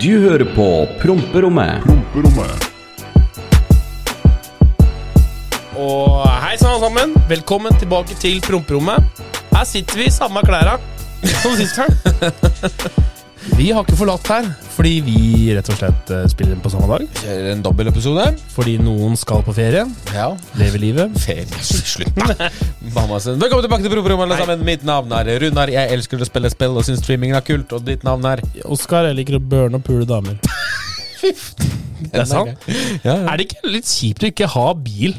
[0.00, 0.66] Du hører på
[1.02, 1.82] Promperommet.
[1.84, 2.68] Promperommet.
[5.80, 9.22] Og hei sann alle sammen, velkommen tilbake til promperommet.
[9.52, 10.78] Her sitter vi i samme klæra
[11.42, 11.92] som sist gang.
[13.56, 15.14] Vi har ikke forlatt her fordi vi
[15.56, 17.02] rett og slett eh, spiller inn på samme dag.
[17.20, 18.24] Kjører en dobbeltepisode.
[18.54, 19.82] Fordi noen skal på ferie,
[20.14, 20.28] Ja.
[20.60, 21.16] Lever livet.
[21.20, 21.60] Ferie.
[21.60, 22.48] Slutt, da!
[22.90, 23.38] Mammasen.
[23.38, 24.62] Velkommen tilbake til Proprommet, alle sammen.
[24.66, 25.70] Mitt navn er Runar.
[25.70, 27.70] Jeg elsker å spille spill og syns streamingen er kult.
[27.76, 30.40] Og ditt navn er Oskar, jeg liker å burne og pule damer.
[32.00, 32.64] Det er sant.
[33.04, 33.16] Ja, ja.
[33.28, 35.12] Er det ikke litt kjipt å ikke ha bil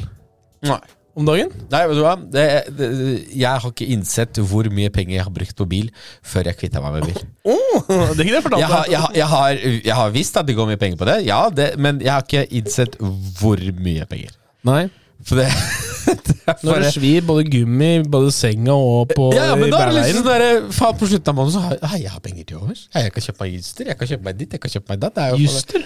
[0.66, 0.80] Nei.
[1.14, 1.52] om dagen?
[1.70, 2.16] Nei, vet du hva?
[2.18, 2.88] Det, det,
[3.38, 5.92] jeg har ikke innsett hvor mye penger jeg har brukt på bil
[6.26, 7.22] før jeg kvitta meg med bil.
[7.82, 10.36] Oh, det er ikke det jeg Jeg har, jeg, har, jeg, har, jeg har visst
[10.36, 13.62] at det går mye penger på det, ja, det, men jeg har ikke innsett hvor
[13.78, 14.34] mye penger.
[14.68, 14.82] Nei.
[15.26, 15.48] For det,
[16.66, 19.98] Når det svir både gummi, både senga og på ja, ja, men da er det
[20.00, 22.62] liksom sånn der, faen På slutten av måneden så har hei, jeg har penger til
[22.62, 22.86] overs.
[22.94, 25.04] Hei, Jeg kan kjøpe meg utstyr, jeg kan kjøpe meg ditt, jeg kan kjøpe meg
[25.04, 25.14] datt.
[25.18, 25.84] Det er jo Juster.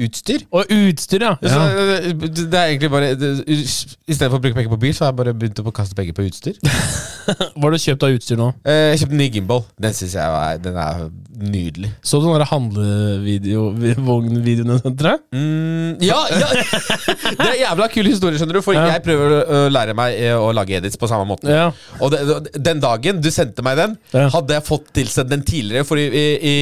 [0.00, 0.44] utstyr.
[0.56, 1.34] Og utstyr, ja.
[1.42, 1.98] Så, ja.
[2.16, 5.04] det det er egentlig bare det, I stedet for å bruke penger på bil, så
[5.04, 6.56] har jeg bare begynt å kaste penger på utstyr.
[7.28, 8.48] Hva har du kjøpt av utstyr nå?
[8.64, 9.66] Eh, Jeg kjøpte en ny gimbal.
[9.84, 11.04] Den synes jeg var, den er
[11.42, 11.90] nydelig.
[12.04, 15.18] Så du den handlevognvideoene, tror jeg?
[15.34, 16.46] Mm, ja, ja!
[17.40, 18.62] Det er jævla kul historie, skjønner du.
[18.64, 18.84] For Ja.
[18.94, 21.46] jeg prøver å lære meg eh, å lage edits på samme måte.
[21.50, 21.66] Ja.
[22.00, 22.20] Og det,
[22.62, 25.84] den dagen du sendte meg den, hadde jeg fått tilsendt den tidligere.
[25.88, 26.52] For i, i, i,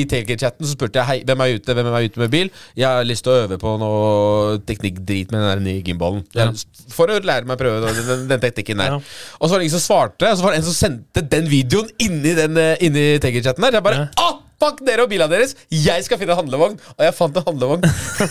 [0.00, 2.48] i Tailgate-chatten så spurte jeg Hei, hvem er ute hvem er ute med bil.
[2.78, 6.22] Jeg har lyst til å øve på noe teknikkdrit med den der nye gimbalen.
[6.36, 6.46] Ja.
[6.94, 8.90] For å lære meg å prøve den, den, den teknikken der.
[8.98, 11.46] Og så var det ingen som svarte, og så var det en som sendte den
[11.50, 13.78] videoen inni, den, eh, inni Tailgate-chatten der.
[13.80, 14.25] Jeg bare Ja.
[14.56, 15.50] Fuck dere og bilene deres!
[15.68, 16.78] Jeg skal finne en handlevogn!
[16.96, 17.82] Og jeg fant en handlevogn.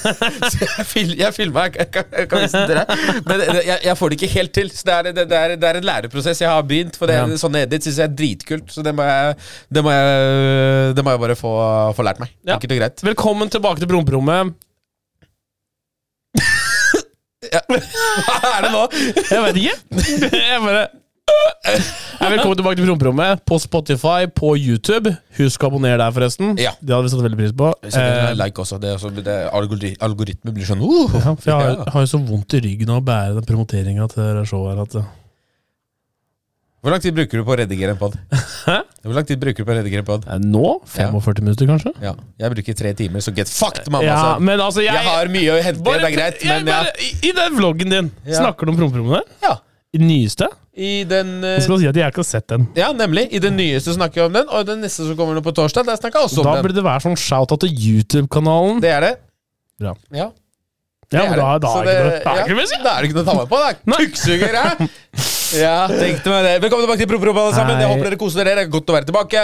[0.52, 2.88] så jeg, fil, jeg filma, jeg, kan- jeg kan vise den til deg.
[3.30, 4.72] Men jeg, jeg får det ikke helt til.
[4.74, 6.98] Så det er, det, det er, det er en læreprosess jeg har begynt.
[6.98, 7.28] For det, Ja.
[7.46, 8.74] sånne edits syns jeg er dritkult.
[8.74, 9.38] Så det må jeg,
[9.78, 11.54] det må jeg, det må jeg bare få,
[12.00, 12.34] få lært meg.
[12.42, 12.58] Ja.
[12.58, 13.06] Enkelt og greit.
[13.12, 14.56] Velkommen tilbake til promperommet.
[17.46, 18.84] Hva er det nå?
[19.30, 19.76] Jeg vet ikke.
[20.50, 20.88] Jeg bare ja,
[21.66, 25.12] Velkommen tilbake til promperommet på Spotify, på YouTube.
[25.40, 26.54] Husk å abonnere der, forresten.
[26.62, 26.72] Ja.
[26.80, 27.72] Det hadde vi satt veldig pris på.
[27.90, 28.80] Eh, like også.
[28.82, 31.88] Det også det algori, algoritmen blir sånn uh, ja, for jeg har, ja.
[31.96, 34.98] har jo så vondt i ryggen av å bære den promoteringa til showet her at
[35.02, 35.10] eh,
[36.86, 38.18] Hvor lang tid bruker du på å redigere en pod?
[39.06, 40.26] Hvor lang tid bruker du på å redigere en pod?
[40.30, 41.94] eh, Nå 45 minutter, kanskje?
[42.06, 44.06] Ja, jeg bruker tre timer, så get fucked, mamma.
[44.06, 44.50] Ja, altså.
[44.50, 46.82] men altså, jeg, Jeg har mye å hente, bare, det er greit, men ja.
[47.02, 48.44] i, I den vloggen din, Ja.
[48.46, 49.58] snakker du om promperommet ja.
[49.96, 50.48] I den nyeste?
[50.76, 52.66] I den eh, skal si at jeg ikke har sett den.
[52.76, 53.30] Ja, nemlig.
[53.32, 55.88] I den nyeste snakker jeg om den, og den neste som kommer nå på torsdag,
[55.88, 56.66] der snakker jeg også om Da den.
[56.68, 58.82] burde det være sånn shout-out til YouTube-kanalen.
[58.84, 59.14] Det er det.
[59.80, 59.96] Bra.
[60.16, 60.32] Ja,
[61.14, 62.78] Ja, men da, da er det det, da er det ikke noe å si.
[62.84, 63.60] Da er det ikke noe å ta med på.
[63.62, 63.78] Det er
[64.10, 64.56] kukksuger?
[65.56, 66.54] Ja, tenkte meg det.
[66.64, 67.78] Velkommen tilbake til Proprop, alle sammen.
[67.80, 68.56] Jeg håper dere koser dere.
[68.58, 69.44] Det er godt å være tilbake.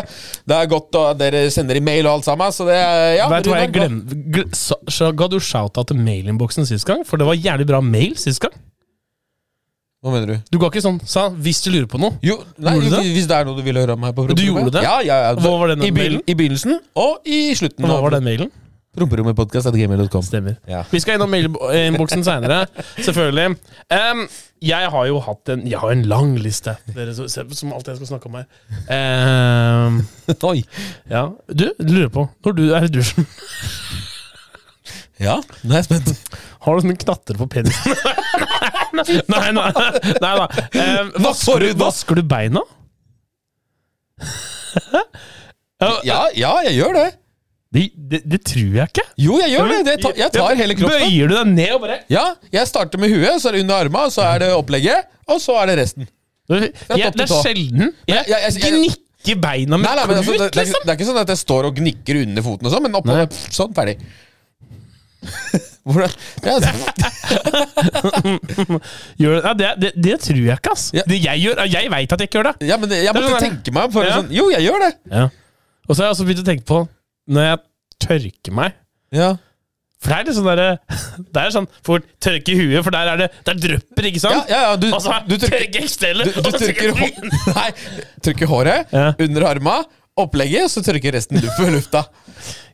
[0.50, 2.52] Det er godt at dere sender i mail og alt sammen.
[2.56, 2.80] Så det
[3.20, 4.18] ja, Vet du hva jeg glemte?
[5.22, 7.06] Ga du shout-out til mailinnboksen sist gang?
[7.08, 8.58] For det var jævlig bra mail sist gang.
[10.02, 10.38] Hva mener du?
[10.50, 12.18] Du ga ikke sånn sa 'hvis du lurer på noe'.
[12.26, 13.12] Jo, nei, Gjorde du det?
[13.14, 14.82] hvis det er noe du vil høre om her på Du gjorde det?
[14.82, 15.36] Ja, ja, ja.
[15.38, 16.22] Hva var den I, mailen?
[16.26, 17.86] I begynnelsen og i slutten.
[17.86, 18.50] Hva var den mailen?
[18.98, 20.22] Promperommepodkast.gmail.com.
[20.26, 20.58] Stemmer.
[20.68, 20.82] Ja.
[20.92, 22.66] Vi skal innom mailinnboksen seinere,
[23.06, 23.56] selvfølgelig.
[23.94, 24.26] Em,
[24.62, 27.96] jeg har jo hatt en Jeg har en lang liste, dere som, som alt jeg
[28.02, 28.50] skal snakke om her.
[28.92, 30.02] Em,
[30.52, 30.64] Oi.
[31.10, 31.30] ja.
[31.48, 33.26] Du, lurer på Når du er i dusjen,
[35.22, 36.12] Ja, nå er jeg spent.
[36.66, 37.96] har du sånne knatter på penisen?
[39.32, 39.70] nei, nei,
[40.24, 40.48] nei da.
[40.74, 42.64] Eh, vasker, du vasker du beina?
[46.06, 47.08] Ja, ja, jeg gjør det.
[47.74, 49.04] Det, det, det tror jeg ikke.
[49.24, 49.78] Jo, jeg gjør det.
[49.88, 51.06] det ta, jeg tar hele kroppen.
[51.08, 53.86] Bøyer du deg ned og bare Ja, jeg starter med huet, så er det under
[53.88, 56.10] arma, så er det opplegget, og så er det resten.
[56.52, 57.24] Det til tå.
[57.24, 60.52] er sjelden jeg, jeg- jeg- jeg- gnikker beina med Nei, nei, men altså, det, klut,
[60.52, 60.82] det, er, liksom.
[60.84, 63.18] det er ikke sånn at jeg står og gnikker under foten og sånn, men oppå
[63.56, 63.96] Sånn, ferdig.
[65.82, 66.12] Hvordan
[66.46, 66.72] ja, altså,
[69.22, 70.88] Gjør, ja, det, det, det tror jeg ikke, ass.
[70.96, 71.04] Ja.
[71.10, 72.68] Det jeg gjør, jeg veit at jeg ikke gjør det.
[72.70, 73.92] ja, men Det Jeg måtte sånn- tenke meg.
[73.94, 74.18] For Ja.
[74.22, 74.92] sånn, jo, jeg gjør det.
[75.12, 75.24] Ja.
[75.90, 76.82] Og så har jeg også begynt å tenke på
[77.32, 77.60] når jeg
[78.08, 78.74] tørker meg
[79.14, 79.32] Ja,
[80.02, 80.70] For det er litt sånn derre
[81.34, 84.50] Det er sånn fort tørke i huet, for der er det Der drypper, ikke sant?
[84.50, 87.56] ja, ja du, Og så du trykker tørke ekstellet, du, du og så trykker, trykker
[87.58, 87.68] Nei,
[88.26, 89.12] trykker håret Ja.
[89.20, 89.84] under arma,
[90.18, 92.06] opplegget, og så tørker resten for lufta.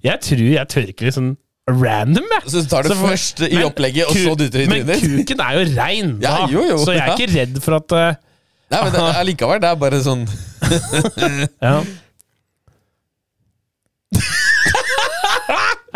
[0.03, 1.33] Jeg tror jeg tørker sånn
[1.67, 2.41] random, jeg.
[2.53, 5.57] Så tar du Så først i Men opplegget, og så dytter i Men kuken er
[5.57, 7.15] jo rein, Ja, jo, jo, så jeg er ja.
[7.19, 8.15] ikke redd for at uh,
[8.71, 10.23] Nei, men det, allikevel, det er bare sånn
[11.67, 11.77] Ja.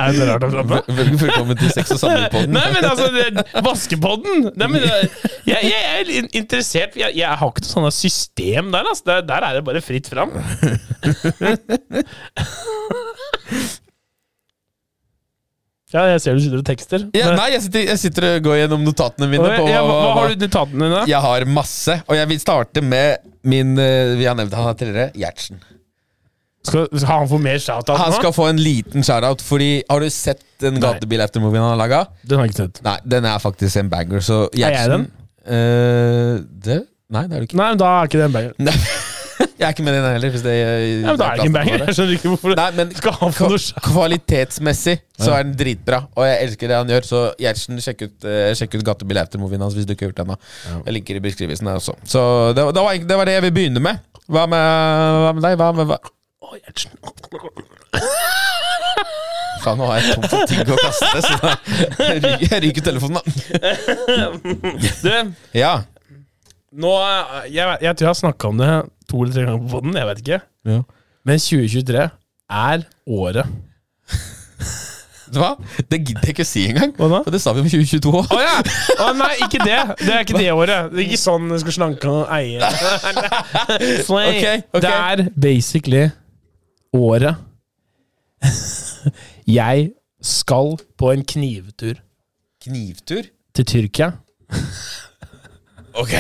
[0.02, 0.98] er det rart å prate om?
[0.98, 2.56] Vel- Velkommen til Sex og samliv-podden.
[2.56, 3.06] Nei, men altså,
[3.66, 5.10] vaskepodden Nei, men jeg,
[5.52, 8.88] jeg er interessert Jeg, jeg har ikke noe sånt system der.
[8.92, 9.04] Altså.
[9.12, 10.32] Der, der er det bare fritt fram.
[15.92, 17.04] Ja, jeg ser du sitter og tekster.
[17.18, 19.50] Ja, nei, jeg sitter, jeg sitter og går gjennom notatene mine.
[19.60, 21.02] På ja, hva, hva har du notatene dine?
[21.12, 25.12] Jeg har masse, og jeg vil starte med min eh, Vi har nevnt han tidligere.
[25.20, 25.60] Gjertsen.
[26.62, 30.12] Skal, skal han få mer shout-out Han skal få en liten shout-out, fordi Har du
[30.14, 30.84] sett den Nei.
[30.84, 32.02] gatebil-aftermovien han har laga?
[32.22, 32.84] Den har jeg ikke sett.
[32.86, 35.08] Nei, den er faktisk en banger, så Gjertsen Er jeg den?
[35.42, 36.84] Uh, det?
[37.12, 37.58] Nei, det er du ikke.
[37.60, 38.78] Nei, men da er ikke det en banger.
[39.62, 40.32] Jeg er ikke med i den heller.
[40.34, 40.68] Hvis det, ja,
[41.06, 41.84] men da er det ikke en banger.
[41.86, 46.00] Jeg skjønner ikke hvorfor Nei, men Skal han få noe kvalitetsmessig så er den dritbra,
[46.18, 47.06] og jeg elsker det han gjør.
[47.06, 50.18] Så Gjertsen, sjekk ut, uh, sjekk ut Gatebil After-movien hans hvis du ikke har gjort
[50.18, 50.38] det ennå.
[50.88, 51.94] Jeg linker i beskrivelsen der også.
[52.10, 52.24] Så
[52.58, 54.02] det, det, var, det var det jeg vil begynne med.
[54.32, 54.66] Hva med,
[55.22, 55.54] hva med deg?
[55.62, 56.00] Hva med hva?
[56.42, 56.98] Å, Gjertsen.
[59.62, 61.36] Faen, nå har jeg tom for ting å kaste, så
[62.50, 63.22] jeg ryker telefonen, da.
[65.04, 65.12] Du,
[65.58, 65.74] Ja.
[66.74, 68.72] nå eh, Jeg, jeg tror jeg har snakka om det
[69.12, 70.42] to eller tre ganger på den, jeg vet ikke.
[70.72, 70.80] ja.
[71.28, 72.08] Men 2023
[72.52, 73.52] er året.
[75.32, 75.52] Vet du hva?
[75.88, 76.90] Det gidder jeg ikke å si engang.
[76.98, 77.20] Hva da?
[77.24, 78.34] For det sa vi om 2022 òg.
[78.36, 78.56] Å ja!
[79.06, 79.78] oh, nei, ikke det.
[80.02, 80.90] Det er ikke det året.
[80.92, 82.60] Det er ikke sånn du skal slanke og eie.
[84.12, 84.66] Okay.
[84.74, 84.82] ok.
[84.84, 86.04] Det er basically
[86.98, 87.40] året
[89.48, 89.92] jeg
[90.22, 92.02] skal på en knivtur
[92.66, 93.30] Knivtur?
[93.56, 94.10] til Tyrkia.
[95.98, 96.14] Ok.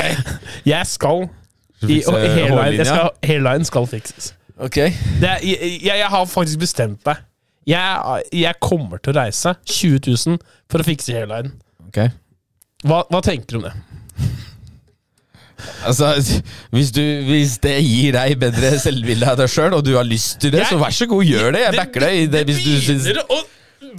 [0.65, 1.27] Jeg skal
[1.89, 4.33] i, og hairline, jeg skal, hairline skal fikses.
[4.61, 4.77] Ok.
[5.21, 7.15] Det er, jeg, jeg, jeg har faktisk bestemt meg.
[7.69, 10.37] Jeg, jeg kommer til å reise 20 000
[10.69, 11.51] for å fikse hairline.
[11.87, 11.97] Ok
[12.87, 13.73] Hva, hva tenker du om det?
[15.85, 16.07] Altså,
[16.73, 20.39] hvis, du, hvis det gir deg bedre selvbilde av deg sjøl, og du har lyst
[20.41, 21.59] til det, Jeg- så vær så god, gjør det.
[21.67, 23.37] Jeg backer deg i det hvis du syns begynner å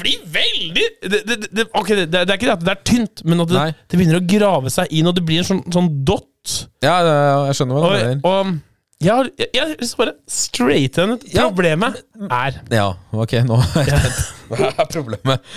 [0.01, 3.23] bli veldig det, det, det, Ok, det, det er ikke det at det er tynt,
[3.29, 3.75] men at det, Nei.
[3.93, 6.27] det begynner å grave seg inn, og det blir en sånn, sånn dott.
[6.83, 7.15] Ja, ja,
[7.49, 8.21] jeg skjønner hva du mener.
[8.27, 8.53] og
[9.03, 11.17] jeg har jeg, jeg til å bare straighte henne.
[11.35, 11.97] Problemet
[12.29, 14.21] er, Ja, ok, nå er jeg spent.
[14.53, 15.55] Hva er problemet?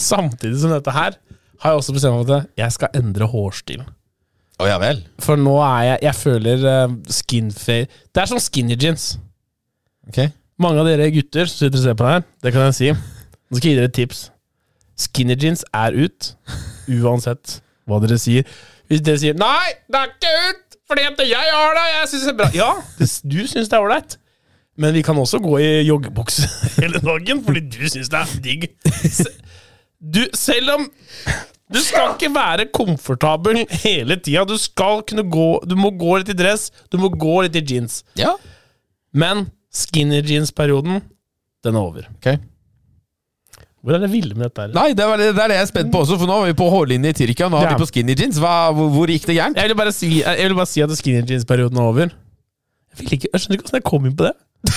[0.00, 1.16] samtidig som dette her,
[1.60, 3.82] har jeg også bestemt meg for at jeg skal endre hårstil.
[4.60, 5.00] Å ja vel.
[5.24, 9.14] For nå er jeg Jeg føler uh, skinfade Det er som skinny jeans.
[10.08, 10.18] Ok.
[10.60, 12.90] Mange av dere gutter som sitter og ser på det her, det kan jeg si.
[12.92, 14.20] Nå skal jeg gi dere et tips.
[15.00, 16.32] Skinny jeans er ut,
[17.00, 17.58] uansett
[17.88, 18.44] hva dere sier.
[18.90, 22.24] Hvis dere sier 'nei, det er ikke ut, fordi at jeg har det', jeg synes
[22.26, 22.70] det er bra Ja,
[23.30, 24.16] du syns det er ålreit.
[24.80, 26.48] Men vi kan også gå i joggebukse
[26.82, 28.68] hele dagen, fordi du syns det er digg.
[30.00, 30.86] Du, selv om
[31.70, 34.42] Du skal ikke være komfortabel hele tida.
[34.44, 37.62] Du skal kunne gå Du må gå litt i dress, du må gå litt i
[37.62, 38.00] jeans.
[38.18, 38.32] Ja.
[39.14, 41.02] Men skinny jeans-perioden,
[41.62, 42.08] den er over.
[42.16, 42.40] Ok.
[43.80, 44.72] Hvor er det ville med dette her?
[44.76, 46.56] Nei, det, var det, er det jeg er spent på også, for nå var vi
[46.58, 47.70] på hårlinje i Tyrkia, nå er Ja.
[47.76, 48.36] vi på skinny jeans.
[48.42, 49.56] Hva, hvor, hvor gikk det gærent?
[49.56, 52.10] Jeg vil bare si, jeg vil bare si at skinny jeans-perioden er over.
[52.12, 54.34] Jeg, vil ikke, jeg skjønner ikke hvordan jeg kom inn på det.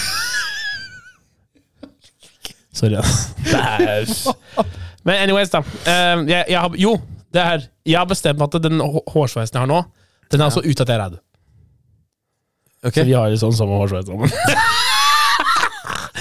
[2.73, 3.27] Sorry, ass.
[3.44, 4.65] Det er
[5.03, 5.59] Men anyways, da.
[5.83, 6.95] Eh, jeg, jeg har, jo,
[7.33, 9.81] det er Jeg har bestemt meg at den hå- hårsveisen jeg har nå,
[10.31, 11.19] den er altså utdatert.
[12.83, 12.95] Ok.
[12.95, 14.31] Så vi har jo sånn samme hårsveis sammen.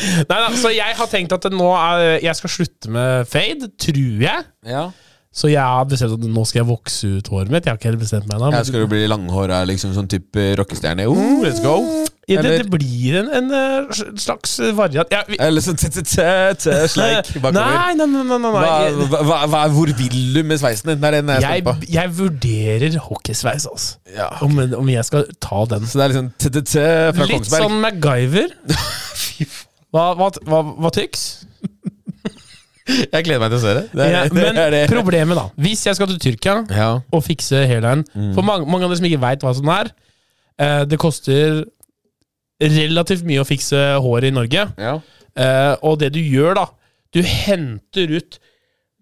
[0.02, 4.26] Nei da, så jeg har tenkt at nå er, jeg skal slutte med fade, tror
[4.26, 4.44] jeg.
[4.68, 4.88] Ja.
[5.32, 7.64] Så jeg har bestemt at nå skal jeg vokse ut håret mitt.
[7.64, 8.50] Jeg har ikke helt bestemt meg ennå.
[8.52, 11.06] Jeg men- skal du bli langhåra, liksom sånn type rockestjerne.
[11.08, 11.78] Oh, let's go!
[12.30, 13.88] Ja, det, det blir en, en eh,
[14.20, 15.08] slags variant.
[15.10, 17.56] Ja, vi, Eller sånn t-t-t-sleik bakover.
[17.56, 18.22] nei, nei, nei.
[18.28, 18.52] nei, nei,
[19.10, 21.00] Hva, hva, hva, hvor vil du med sveisen din?
[21.02, 21.74] Det er den jeg Jeg, på.
[21.96, 23.98] jeg vurderer hockeysveis, altså.
[24.14, 24.28] Ja.
[24.46, 25.88] Om, om jeg skal ta den.
[25.88, 26.86] Så det er liksom t-t-t
[27.18, 27.66] fra Litt Kongsberg.
[27.66, 28.56] sånn MacGyver.
[29.92, 31.24] Hva, hva, hva, hva tyks?
[32.82, 33.82] Jeg gleder meg til å se det.
[33.92, 34.80] det, er, Ja, det, men det.
[34.90, 36.88] problemet, da Hvis jeg skal til Tyrkia Ja.
[37.14, 38.02] og fikse hairline
[38.34, 39.92] For mange, mange av dere som ikke veit hva sånn er
[40.58, 41.60] eh, Det koster
[42.62, 44.64] relativt mye å fikse håret i Norge.
[44.78, 44.92] Ja.
[45.34, 46.66] Eh, og det du gjør, da
[47.14, 48.38] Du henter ut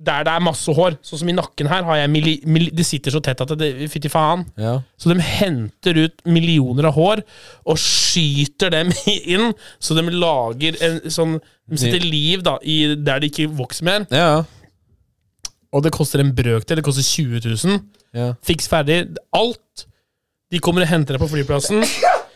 [0.00, 0.95] der det er masse hår.
[1.04, 3.69] Sånn som i nakken her har jeg milli, milli, Det sitter så tett at det
[3.92, 4.47] fytti faen.
[4.57, 4.78] ja.
[4.97, 7.21] Så de henter ut millioner av hår
[7.69, 8.92] og skyter dem
[9.35, 11.37] inn, så de lager en sånn
[11.71, 14.07] De setter liv da i der det ikke vokser mer.
[14.11, 14.40] Ja.
[15.71, 16.80] Og det koster en brøkdel.
[16.80, 17.76] Det koster 20 000.
[18.16, 18.33] ja.
[18.42, 19.02] Fiks ferdig.
[19.37, 19.85] Alt.
[20.50, 21.85] De kommer og henter deg på flyplassen.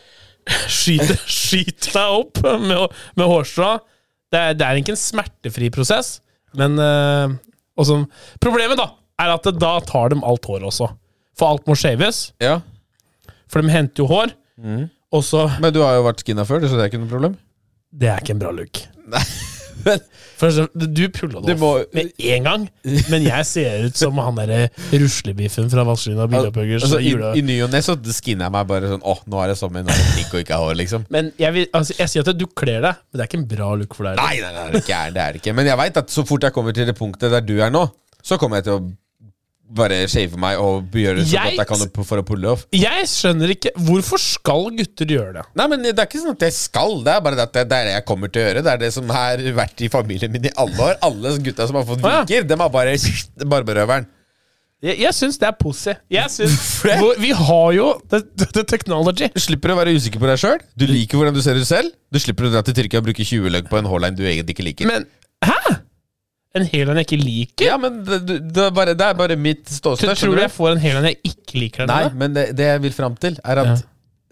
[0.69, 3.73] Skyter, skyter deg opp med, med hårstrå.
[4.31, 6.19] Det er, det er ikke en smertefri prosess,
[6.57, 6.77] men
[7.77, 8.05] eh, som,
[8.43, 8.89] Problemet da
[9.21, 10.89] er at det, da tar de alt håret også.
[11.35, 12.29] For alt må shaves.
[12.43, 12.59] ja.
[13.51, 14.31] For de henter jo hår.
[15.13, 17.35] Og så Men du har jo vært skinna før, så det er ikke noe problem?
[17.95, 18.81] Det er ikke en bra look.
[19.85, 20.01] Men
[20.39, 22.63] For eksempel, du pulla det må- off med en gang,
[23.11, 27.13] men jeg ser ut som han derre ruslebiffen fra Vazelina Bilopphøggers altså, i.
[27.39, 29.85] I ny og ne så skinner jeg meg bare sånn Åh, nå er det sommer,
[29.85, 31.05] nå er det digg og ikke hår, liksom.
[31.13, 33.47] Men jeg, vil, altså, jeg sier at du kler deg, men det er ikke en
[33.55, 34.19] bra look for deg.
[34.19, 35.55] Nei, nei, nei, det er ikke, det er det ikke.
[35.61, 37.85] Men jeg veit at så fort jeg kommer til det punktet der du er nå,
[38.25, 38.85] så kommer jeg til å
[39.75, 42.65] bare shave meg og gjøre det så Jeg- godt jeg kan for å pulle off.
[42.71, 45.45] Jeg skjønner ikke Hvorfor skal gutter gjøre det?
[45.55, 47.69] Nei, men Det er ikke sånn at jeg skal, det er bare det at det,
[47.69, 48.63] det er det jeg kommer til å gjøre.
[48.63, 50.97] Det er det som har vært i familien min i alle år.
[51.01, 52.23] Alle gutta som har fått Å, ja.
[52.23, 52.95] viker, dem har bare
[53.55, 54.05] barberøveren.
[54.85, 58.19] Jeg, jeg syns det er hvor, vi har jo the,
[58.53, 59.29] the technology.
[59.33, 60.59] Du slipper å være usikker på deg sjøl.
[60.77, 61.89] Du liker hvordan du ser ut selv.
[62.13, 64.53] Du slipper å dra til Tyrkia og bruke 20 løgg på en hårline du egentlig
[64.53, 64.85] ikke liker.
[64.91, 65.07] Men
[65.43, 65.79] hæ?
[66.55, 67.65] En hairline jeg ikke liker?
[67.67, 70.07] ja, men det, det, er bare, det er bare mitt ståsted.
[70.07, 71.89] Tror tror du jeg får en hairline jeg ikke liker?
[71.89, 73.83] Nei, men det, det jeg vil fram til, er at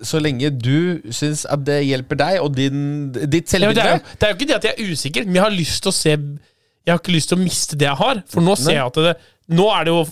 [0.03, 4.33] så lenge du syns at det hjelper deg og din, ditt Ja, det, det er
[4.33, 6.91] jo ikke det at jeg er usikker, men jeg har lyst til å se Jeg
[6.91, 8.23] har ikke lyst til å miste det jeg har.
[8.31, 8.79] For nå ser Nei.
[8.79, 9.13] jeg at det
[9.53, 10.03] Nå er det jo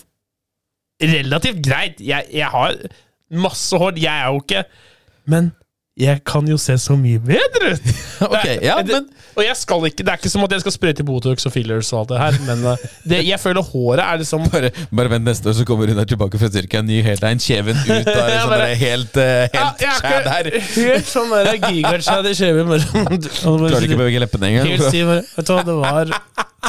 [1.02, 2.02] relativt greit.
[2.04, 2.76] Jeg, jeg har
[3.42, 3.98] masse hår.
[4.00, 4.64] Jeg er jo ikke
[5.32, 5.52] Men
[6.00, 7.90] jeg kan jo se så mye bedre ut!
[8.22, 10.74] Ok, er- ja, men Og jeg skal ikke Det er ikke som at jeg skal
[10.76, 14.22] sprøyte Botox og fillers og alt det her, men uh, det, jeg føler håret er
[14.22, 16.84] liksom bare, bare vent neste år, så kommer hun der tilbake fra Tyrkia.
[16.86, 20.52] Ny hairline, kjeven ut av Ja, sånn der helt, Ja, helt jeg er der.
[20.62, 21.52] ikke helt sånn der
[22.30, 22.72] i kjeven.
[23.42, 24.72] Klarer ikke å bevege leppene engang.
[24.76, 25.12] Helt stiv.
[25.36, 26.16] Vet du hva, det var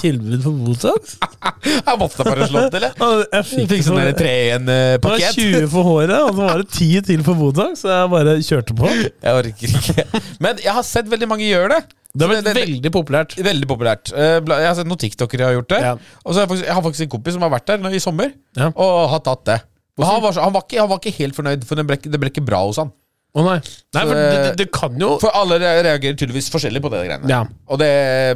[0.01, 1.17] tilbud på Botox.
[1.87, 3.45] Jeg måtte bare slå til, jeg.
[3.49, 6.63] Fikk, Fikk sånn for- tre igjen uh, Det var 20 for håret, og så var
[6.63, 8.91] det 10 til for Botox, så jeg bare kjørte på.
[8.93, 10.23] Jeg orker ikke.
[10.43, 11.83] Men jeg har sett veldig mange gjøre det.
[12.13, 13.37] Det har blitt veldig populært.
[13.41, 14.11] Veldig populært.
[14.13, 15.79] Eh, Jeg har sett noen tiktokere har gjort det.
[15.81, 15.93] Ja.
[16.27, 18.03] Og så har jeg, faktisk, jeg har faktisk en kompis som har vært der i
[18.05, 18.69] sommer, Ja.
[18.75, 19.61] og har tatt det.
[20.01, 22.31] Han, var, han, var ikke, han var ikke helt fornøyd, for det ble, det ble
[22.33, 22.93] ikke bra hos han.
[23.33, 23.59] Å nei.
[23.97, 27.31] Nei, for det, det, kan jo For alle reagerer tydeligvis forskjellig på det greiene.
[27.31, 27.39] Ja.
[27.73, 27.89] Og det,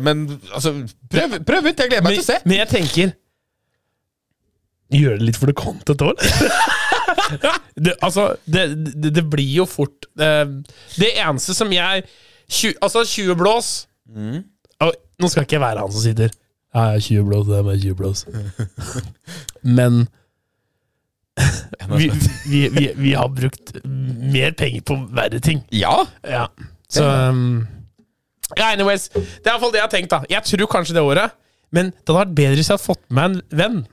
[0.07, 0.23] men
[0.57, 0.73] altså,
[1.13, 1.83] prøv, prøv ut!
[1.83, 2.39] Jeg gleder meg men, til å se.
[2.47, 3.13] men jeg tenker
[4.97, 6.21] Gjør det litt for the content òg,
[7.85, 10.47] det, altså, det, det, det blir jo fort uh,
[10.95, 12.07] Det eneste som jeg
[12.47, 13.75] 20, Altså, 20 blås
[14.07, 14.45] Mm.
[14.87, 17.65] og, Nå skal ikke jeg være han som sitter Ja, ja, 20 blås, det er
[17.67, 18.21] bare 20 blås.
[19.79, 20.05] Men
[21.99, 22.11] vi,
[22.47, 25.65] vi, vi, vi har brukt mer penger på verre ting.
[25.75, 25.99] Ja!
[26.25, 26.47] Ja.
[26.89, 27.67] Så um,
[28.57, 29.09] yeah, anyways.
[29.13, 30.23] Det er iallfall det jeg har tenkt, da.
[30.31, 31.37] Jeg tror kanskje det året.
[31.75, 33.85] Men det hadde vært bedre hvis jeg hadde fått med meg en venn.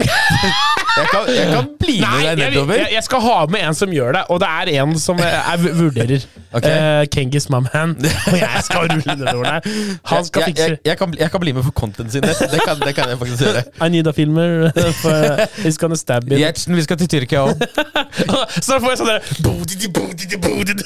[0.96, 2.74] Jeg kan, jeg kan bli med Nei, deg jeg, nedover.
[2.80, 5.30] jeg, jeg skal ha med en som gjør det, og det er en som jeg,
[5.50, 6.24] jeg vurderer.
[6.50, 6.66] Ok.
[6.66, 7.92] Eh, Kengis Mamman.
[8.32, 9.68] Og jeg skal rulle nedover der.
[10.10, 12.24] Han skal jeg, fikse jeg, jeg, kan, bli- jeg kan bli med for content sin.
[12.26, 12.34] Det
[12.66, 13.62] kan, det kan jeg faktisk gjøre.
[13.86, 14.70] I need a filmer.
[15.00, 16.40] For he's gonna stab me.
[16.42, 17.62] Gjertsen, vi skal til Tyrkia òg.
[18.64, 20.84] Så da får jeg sånn der bodidi, bodidi, bodidi.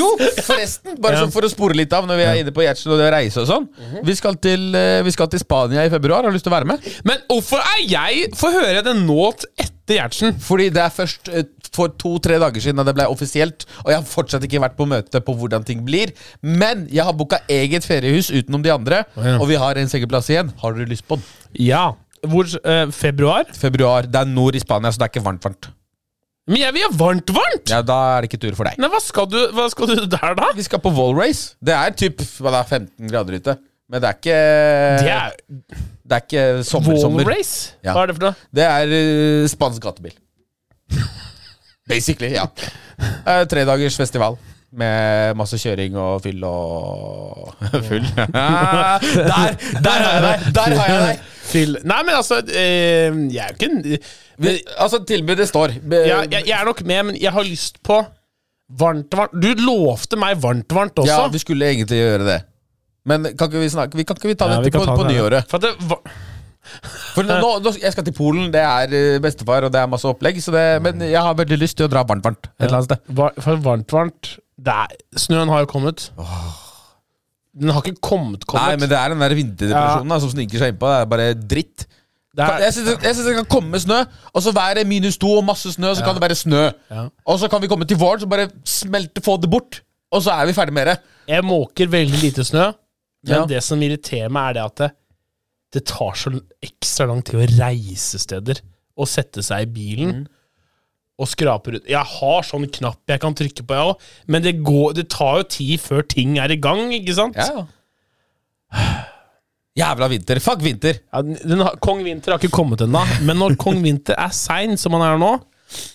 [0.00, 0.10] Jo,
[0.42, 0.98] forresten!
[1.04, 3.06] Bare sånn for å spore litt av når vi er inne på Gjertsen og det
[3.08, 3.68] å reise og sånn.
[4.04, 6.24] vi, skal til, eh, vi skal til Spania i februar.
[6.26, 6.90] Har du lyst til å være med?
[7.06, 10.36] Men hvorfor er jeg Få høre det nå etter Gjertsen?
[10.40, 14.00] Fordi det er først eh, for to-tre dager siden da det ble offisielt, og jeg
[14.00, 16.14] har fortsatt ikke vært på møte på hvordan ting blir.
[16.40, 19.36] Men jeg har booka eget feriehus utenom de andre, ja.
[19.38, 20.52] og vi har en sengeplass igjen.
[20.62, 21.26] Har dere lyst på den?
[21.66, 21.86] Ja.
[22.24, 23.48] Hvor eh, Februar?
[23.52, 24.08] Februar.
[24.08, 25.70] Det er nord i Spania, så det er ikke varmt varmt.
[26.44, 27.70] Men jeg vil ha varmt, varmt!
[27.72, 28.76] Ja, Da er det ikke tur for deg.
[28.80, 30.50] Nei, hva skal, du, hva skal du der, da?
[30.56, 31.54] Vi skal på wall race.
[31.64, 33.54] Det er typ hva det er, 15 grader ute.
[33.90, 34.38] Men det er ikke
[35.04, 35.34] Det er
[36.04, 37.26] Det er ikke sommer-sommer.
[37.28, 37.74] race?
[37.84, 37.92] Ja.
[37.92, 38.48] Hva er det for noe?
[38.54, 40.14] Det er uh, spansk gatebil.
[41.90, 42.46] Basically, ja.
[43.26, 44.36] Uh, tre dagers festival.
[44.74, 47.52] Med masse kjøring og fyll og
[47.88, 48.06] Full.
[48.16, 50.48] der, der har jeg deg!
[50.56, 51.20] Der har jeg deg!
[51.44, 55.76] Fyll Nei, men altså eh, Jeg er jo ikke en Vi, altså, tilbudet står.
[55.84, 58.00] Be, jeg, jeg, jeg er nok med, men jeg har lyst på
[58.80, 59.36] varmt, varmt.
[59.38, 61.12] Du lovte meg varmt, varmt også.
[61.12, 62.40] ja, vi skulle egentlig gjøre det.
[63.04, 65.04] Men kan ikke vi snakke Vi kan ikke vi ta Ja, dette på, ta på
[65.04, 65.12] det.
[65.16, 65.50] nyåret?
[65.50, 66.00] For det var,
[67.14, 70.08] For nå, nå, Jeg skal til Polen, det er eh, bestefar, og det er masse
[70.08, 70.38] opplegg.
[70.42, 72.88] Så det, men jeg har veldig lyst til å dra varmt, varmt et eller annet
[72.92, 73.02] sted.
[73.20, 74.30] var, for varmt, varmt
[74.64, 76.06] det er, Snøen har jo kommet.
[77.54, 78.64] Den har ikke kommet, kommet.
[78.66, 80.88] Nei, men det er den der vinterdepresjonen da, som sniker seg innpå.
[80.90, 81.84] Det er bare dritt.
[82.34, 82.74] det er, Jeg
[83.14, 84.00] syns det kan komme snø,
[84.32, 86.64] og så være minus to og masse snø, så kan det være snø.
[86.90, 87.04] Ja.
[87.30, 89.82] Og så kan vi komme til våren, så bare smelte, få det bort.
[90.14, 90.96] Og så er vi ferdig med det.
[91.30, 92.72] Jeg måker veldig lite snø,
[93.24, 93.46] men Ja.
[93.46, 94.90] det som irriterer meg, er det at det,
[95.74, 96.30] det tar så
[96.62, 98.60] ekstra lang tid å reise steder
[98.96, 100.26] og sette seg i bilen Mm.
[101.18, 101.84] og skrape ut.
[101.88, 105.38] Jeg har sånn knapp jeg kan trykke på, jeg òg, men det, går, det tar
[105.40, 107.36] jo tid før ting er i gang, ikke sant?
[107.38, 107.66] Ja.
[109.74, 110.38] Jævla vinter.
[110.42, 111.00] Fuck vinter.
[111.12, 114.94] Ja, den, Kong Vinter har ikke kommet ennå, men når Kong Vinter er sein, som
[114.94, 115.32] han er nå,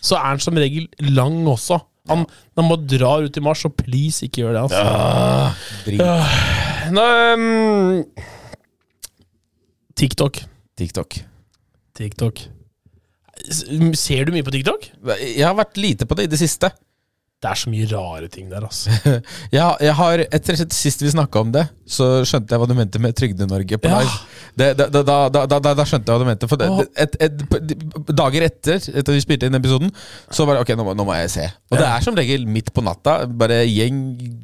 [0.03, 1.77] så er han som regel lang også.
[2.09, 2.25] Han,
[2.57, 4.63] han må dra ut i mars, og please, ikke gjør det.
[4.65, 4.83] Altså.
[5.85, 6.01] Drit.
[6.89, 7.03] Nå,
[7.33, 8.03] um,
[9.95, 10.39] TikTok.
[10.79, 11.19] TikTok.
[11.97, 12.41] TikTok.
[13.95, 14.87] Ser du mye på TikTok?
[15.19, 16.71] Jeg har vært lite på det i det siste.
[17.39, 18.91] Det er så mye rare ting der, altså.
[19.55, 22.99] ja, jeg har, Etter sist vi snakka om det, så skjønte jeg hva du mente
[22.99, 24.01] med Trygde-Norge på Ja.
[24.01, 24.17] live.
[24.59, 26.49] Det, da, da, da, da, skjønte jeg hva du mente.
[26.51, 26.67] For det,
[26.99, 29.87] et, et, et, dager etter Etter vi spilte inn episoden,
[30.35, 31.45] så var det ok, nå må, nå må jeg se.
[31.71, 33.21] Og det er som regel midt på natta.
[33.39, 34.01] Bare gjeng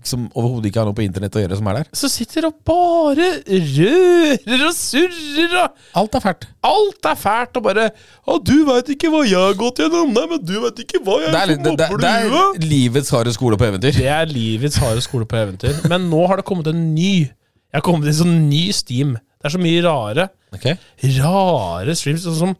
[0.07, 1.91] som overhodet ikke har noe på internett å gjøre, som er der.
[1.99, 6.47] Så sitter og bare rører og surrer og Alt er fælt.
[6.71, 7.89] Alt er fælt og bare
[8.25, 11.19] Å, du veit ikke hva jeg har gått gjennom, nei, men du veit ikke hva
[11.25, 13.97] jeg Det er, litt- livets harde skole på eventyr.
[13.97, 15.83] Det er livets harde skole på eventyr.
[15.91, 17.25] Men nå har det kommet en ny.
[17.25, 19.15] Jeg har kommet i en sånn ny steam.
[19.41, 20.77] Det er så mye rare Okay.
[21.19, 22.23] Rare streams.
[22.23, 22.53] Sånn som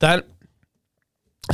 [0.00, 0.20] Det er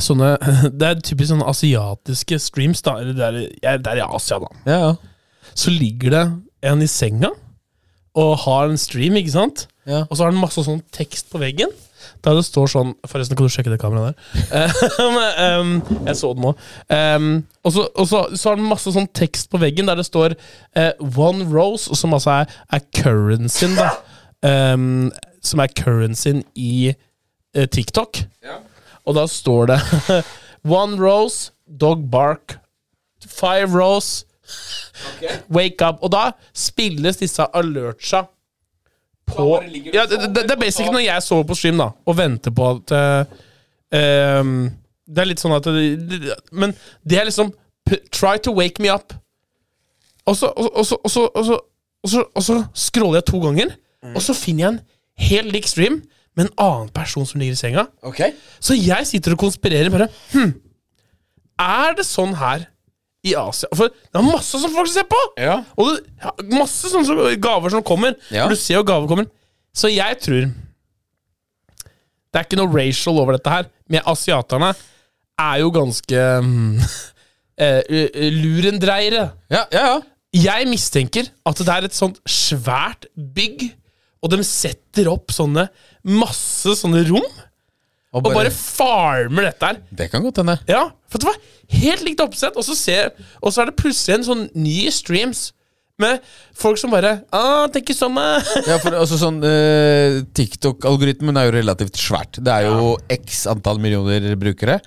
[0.01, 0.35] sånne
[0.79, 2.99] Det er typisk sånne asiatiske streams, da.
[3.01, 4.51] Eller det er, ja, det er i Asia, da.
[4.67, 5.53] Ja, ja.
[5.57, 6.25] Så ligger det
[6.71, 7.31] en i senga
[8.21, 9.65] og har en stream, ikke sant?
[9.87, 10.03] Ja.
[10.03, 11.71] Og så har den masse sånn tekst på veggen.
[12.25, 14.17] Der det står sånn Forresten, kan du sjekke det kameraet
[14.51, 14.71] der?
[15.51, 16.51] Um, jeg så det nå.
[16.91, 17.29] Um,
[17.65, 20.35] og så, og så, så har den masse sånn tekst på veggen der det står
[20.77, 23.91] uh, One Rose, som altså er, er currencyen, da.
[24.41, 25.11] Um,
[25.45, 28.23] som er currencyen i uh, TikTok.
[29.09, 29.79] Og da står det
[30.81, 32.59] One Rose, dog bark.
[33.21, 34.25] Five Rose,
[35.49, 36.01] wake up.
[36.01, 38.25] Og da spilles disse alertsa
[39.35, 39.47] på
[39.93, 42.67] ja, det, det, det er basic når jeg sover på stream da og venter på
[42.75, 44.53] at uh,
[45.11, 45.67] Det er litt sånn at
[46.55, 47.51] Men det er liksom
[48.13, 49.11] Try to wake me up.
[50.29, 51.45] Og så, og, og så, og så, og
[52.11, 53.73] så, og så, scroller jeg to ganger,
[54.13, 54.79] og så finner jeg en
[55.25, 55.97] helt lik stream
[56.37, 57.87] med en annen person som ligger i senga.
[58.05, 58.35] Okay.
[58.61, 60.53] Så jeg sitter og konspirerer bare hm,
[61.59, 62.69] Er det sånn her
[63.27, 63.69] i Asia?
[63.77, 65.19] For det er masse som folk ser på!
[65.37, 65.59] Ja.
[65.77, 68.15] Og det, ja, masse sånne som- gaver som kommer.
[68.33, 68.47] Ja.
[68.47, 69.27] For Du ser jo gaver kommer.
[69.73, 70.49] Så jeg tror
[72.31, 74.69] Det er ikke noe racial over dette her, men asiaterne
[75.41, 76.15] er jo ganske
[77.57, 79.25] eh, eh, lurendreiere.
[79.51, 79.99] Ja, ja, ja.
[80.31, 83.65] Jeg mistenker at det er et sånt svært bygg,
[84.23, 85.65] og de setter opp sånne
[86.07, 87.25] masse sånne rom,
[88.11, 89.79] og bare farmer dette her.
[89.89, 90.57] Det kan godt hende.
[90.67, 91.39] Ja, for det var
[91.81, 95.49] helt likt oppsett, og så, ser, og så er det plutselig en sånn ny streams
[96.01, 96.21] med
[96.57, 98.51] folk som bare ah, tenker sånn eh».
[98.69, 102.39] Ja, for altså sånn eh, TikTok-algoritmen er jo relativt svært.
[102.41, 104.79] Det er jo x antall millioner brukere.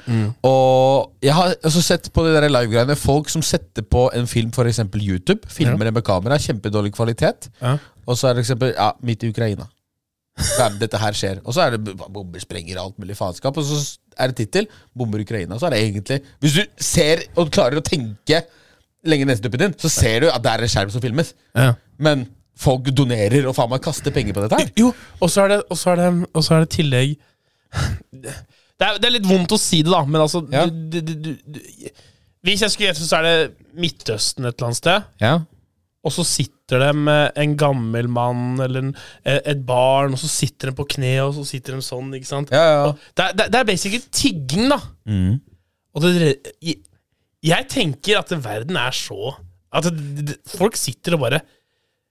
[0.46, 4.52] Og jeg har også sett på de der live-greiene folk som setter på en film,
[4.54, 4.82] f.eks.
[5.00, 5.46] YouTube.
[5.50, 7.48] Filmer det med kamera, kjempedårlig kvalitet.
[7.62, 7.78] Ja.
[8.04, 9.68] Og så er det eksempel ja, midt i Ukraina.
[10.80, 11.40] Dette her skjer.
[11.44, 13.56] Og så er det bomber, sprenger alt mulig faenskap.
[13.60, 14.66] Og så er det tittel
[14.96, 15.58] 'Bomber Ukraina'.
[15.58, 18.42] Så er det egentlig Hvis du ser og klarer å tenke
[19.04, 21.34] lenge nesetuppen din, så ser du at det er en skjerm som filmes.
[21.54, 21.74] Ja.
[21.98, 24.70] Men folk donerer og faen meg kaster penger på dette her.
[24.78, 27.16] Jo, og så er det, og så er det, og så er det tillegg
[28.14, 30.64] det er, det er litt vondt å si det, da, men altså Ja.
[30.66, 31.60] du, du, du, du,
[32.46, 33.36] Hvis jeg skulle gjette, så er det
[33.74, 35.06] Midtøsten et eller annet sted.
[35.22, 35.34] Ja.
[36.04, 38.90] Og så sitter de med en gammel mann eller en,
[39.24, 42.10] eh, et barn, og så sitter de på kne, og så sitter de sånn.
[42.18, 42.52] ikke sant?
[42.52, 42.92] Ja, ja.
[43.16, 44.78] Det, er- det, er basically tigging, da.
[45.94, 46.12] Og det,
[46.60, 46.76] jeg,
[47.44, 49.34] jeg tenker at verden er så
[49.74, 51.40] At det, folk sitter og bare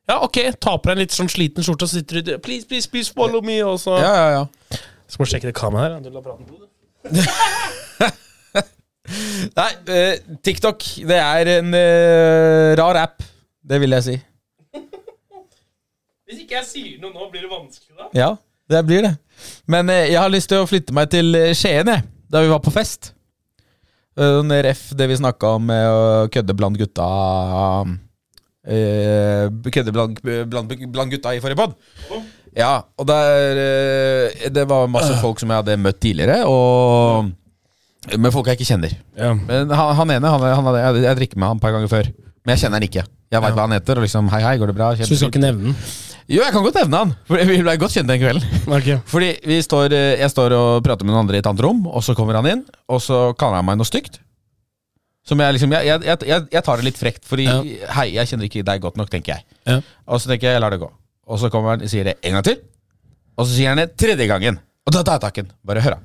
[0.07, 2.65] Ja, ok, ta på deg en litt sånn sliten skjorte, og så sitter du Please,
[2.67, 4.79] please, please follow me, og så ja, ja, ja.
[5.07, 6.03] Så må du sjekke det kameraet her.
[6.03, 6.67] Du la praten på du.
[9.59, 13.23] Nei, eh, TikTok, det er en eh, rar app.
[13.63, 14.15] Det vil jeg si.
[16.27, 18.07] Hvis ikke jeg sier noe nå, blir det vanskelig, da?
[18.17, 18.29] Ja,
[18.71, 19.13] det blir det.
[19.69, 22.07] Men eh, jeg har lyst til å flytte meg til eh, Skien, jeg.
[22.33, 23.13] Da vi var på fest.
[24.13, 27.05] Uh, ref det vi snakka om med å kødde blant gutta
[28.69, 31.73] eh, Kødde blant, blant, blant gutta i forrige pod.
[32.53, 37.31] Ja, og der eh, Det var masse folk som jeg hadde møtt tidligere, og
[38.19, 38.93] med folk jeg ikke kjenner.
[39.17, 39.31] Ja.
[39.33, 42.09] Men han, han ene, han, han jeg, jeg drikker med han et par ganger før.
[42.43, 43.05] Men jeg kjenner han ikke.
[43.33, 43.99] Jeg veit hva han heter.
[43.99, 44.89] Og liksom, hei, hei, går det bra?
[44.99, 45.77] Så du skal ikke nevne den?
[46.31, 47.13] Jo, jeg kan godt nevne han.
[47.27, 48.61] For Vi ble godt kjent den kvelden.
[48.77, 48.99] Okay.
[49.13, 51.81] Fordi vi står, eh, Jeg står og prater med noen andre i et annet rom,
[51.89, 54.21] og så kommer han inn, og så kaller han meg noe stygt.
[55.27, 57.59] Som jeg liksom Jeg, jeg, jeg, jeg tar det litt frekt, fordi Ja.
[57.99, 59.45] hei, jeg kjenner ikke deg godt nok, tenker jeg.
[59.67, 59.77] Ja.
[60.07, 60.89] Og så tenker jeg, jeg lar det gå.
[61.27, 62.57] Og så kommer han og sier det en gang til.
[63.39, 64.59] Og så sier han det tredje gangen.
[64.83, 65.51] Og da tar jeg takken.
[65.65, 66.03] Bare hør, da.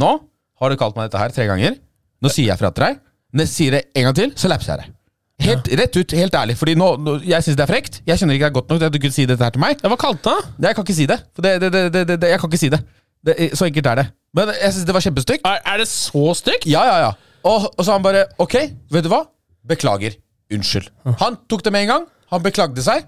[0.00, 0.12] Nå
[0.60, 1.76] har du kalt meg dette her tre ganger.
[2.24, 3.02] Nå sier jeg fra til deg.
[3.36, 4.94] Når jeg sier det en gang til, så lapser jeg det.
[5.42, 6.56] Helt rett ut, helt ærlig.
[6.56, 7.98] Fordi nå, nå Jeg syns det er frekt.
[8.08, 9.76] Jeg kjenner ikke deg godt nok til at du kunne si dette her til meg.
[9.82, 11.18] Det hva kalte da jeg kan ikke si det.
[11.36, 12.80] Det, det, det, det, det, det jeg kan ikke si det.
[13.26, 13.36] det.
[13.58, 14.06] Så enkelt er det.
[14.36, 15.48] Men jeg syns det var kjempestygt.
[15.48, 16.68] Er, er det så stygt?
[16.70, 17.10] Ja, ja, ja.
[17.46, 18.56] Og, og så han bare Ok,
[18.92, 19.26] vet du hva?
[19.68, 20.16] Beklager.
[20.54, 20.88] Unnskyld.
[21.20, 22.08] Han tok det med en gang.
[22.32, 23.04] Han beklagde seg.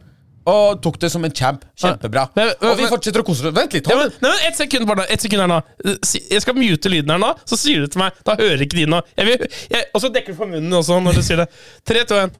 [0.49, 1.65] Og tok det som en champ.
[1.79, 2.27] Kjempebra.
[2.37, 3.55] Men- men- Og vi fortsetter å kose oss.
[3.55, 3.87] Vent litt.
[3.89, 5.61] Ja, hold men, nei, men Ett sekund bare, et sekund her nå.
[6.31, 8.87] Jeg skal mute lyden her nå, så sier du til meg Da hører ikke de
[8.87, 9.03] nå.
[9.17, 9.39] Jeg
[9.71, 11.49] jeg, og så dekker du for munnen også når du sier det.
[11.85, 12.31] Tre, to, én.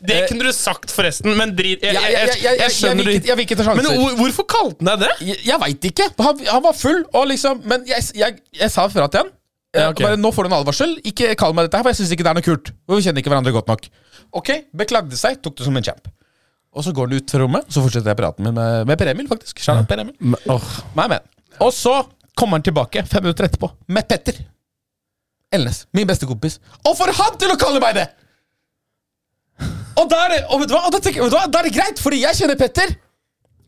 [0.00, 2.70] Det Eh, kunne du sagt, forresten, men drit Jeg, Jeg, jeg, jeg, jeg, jeg, jeg,
[2.70, 4.04] skjønner jeg Men sjanser.
[4.06, 5.26] Men hvorfor kalte han deg det?
[5.26, 6.06] Jeg, jeg veit ikke.
[6.22, 9.32] Han, han var full, og liksom Men jeg, jeg, jeg sa fra til han.
[9.76, 10.06] Ja, okay.
[10.06, 10.94] Bare Nå får du en advarsel.
[11.08, 12.70] Ikke kall meg dette her, for jeg syns ikke det er noe kult.
[12.88, 13.88] Vi kjenner ikke hverandre godt nok.
[14.38, 16.08] Ok, Beklagde seg, tok det som en champ.
[16.76, 19.10] Og så går han ut fra rommet, så fortsetter jeg praten min med, med Per
[19.12, 19.60] Emil, faktisk.
[19.64, 19.80] Ja.
[19.88, 20.14] Per Emil.
[20.20, 21.18] Nei men
[21.64, 21.96] Og så
[22.38, 24.38] kommer han tilbake fem minutter etterpå med Petter.
[25.54, 26.58] Elnes, min beste kompis.
[26.84, 28.06] Og får han til å kalle meg det!
[29.98, 30.84] Og da er det, og vet du hva?
[30.86, 31.48] Og da, tenker, vet du hva?
[31.50, 32.92] da er det greit, fordi jeg kjenner Petter.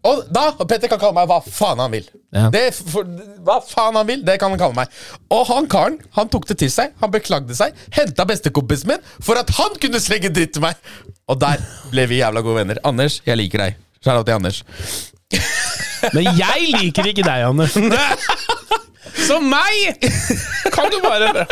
[0.08, 2.06] Og da, Petter kan kalle meg hva faen han vil.
[2.32, 2.46] Ja.
[2.52, 3.04] Det, for,
[3.44, 4.92] hva faen han vil, det kan han kalle meg.
[5.34, 9.40] Og han karen han tok det til seg, han beklagde seg, henta bestekompisen min for
[9.40, 10.80] at han kunne slenge dritt til meg.
[11.30, 11.60] Og der
[11.92, 12.80] ble vi jævla gode venner.
[12.88, 13.80] Anders, jeg liker deg.
[14.08, 14.62] Out til Anders.
[16.16, 17.76] Men jeg liker ikke deg, Anders.
[19.26, 20.00] Så meg
[20.72, 21.44] kan du bare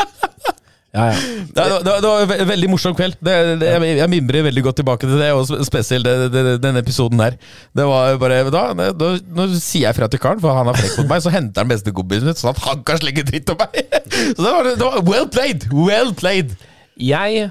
[0.96, 1.16] Ja, ja.
[1.52, 3.18] Det, det, det, var en veldig morsom kveld.
[3.20, 6.80] Det, det, jeg, jeg mimrer veldig godt tilbake til det, og spesielt det, det, denne
[6.80, 7.36] episoden her.
[7.76, 10.78] Det var bare da, da, da, Nå sier jeg fra til karen, for han har
[10.78, 13.60] frekk mot meg, så henter han bestekompisen min, sånn at han kan slenge dritt om
[13.60, 13.78] meg.
[14.34, 15.68] Så det var, det var well played!
[15.74, 16.56] Well played!
[16.98, 17.50] Jeg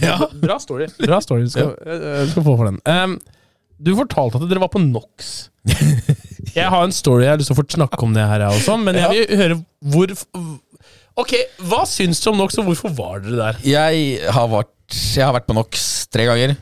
[0.00, 0.88] ja, Bra story.
[0.98, 1.46] Bra story.
[1.46, 2.80] Du skal, jeg skal få for den.
[2.88, 3.18] Um,
[3.78, 5.48] du fortalte at dere var på NOx.
[6.54, 8.56] Jeg har en story jeg har lyst til å få snakke om det her, jeg
[8.56, 9.56] også, men jeg vil høre
[9.92, 10.12] hvor
[11.18, 11.34] Ok,
[11.66, 13.60] Hva syns du om NOx, og hvorfor var dere der?
[13.66, 14.74] Jeg har vært,
[15.16, 16.54] jeg har vært på NOx tre ganger.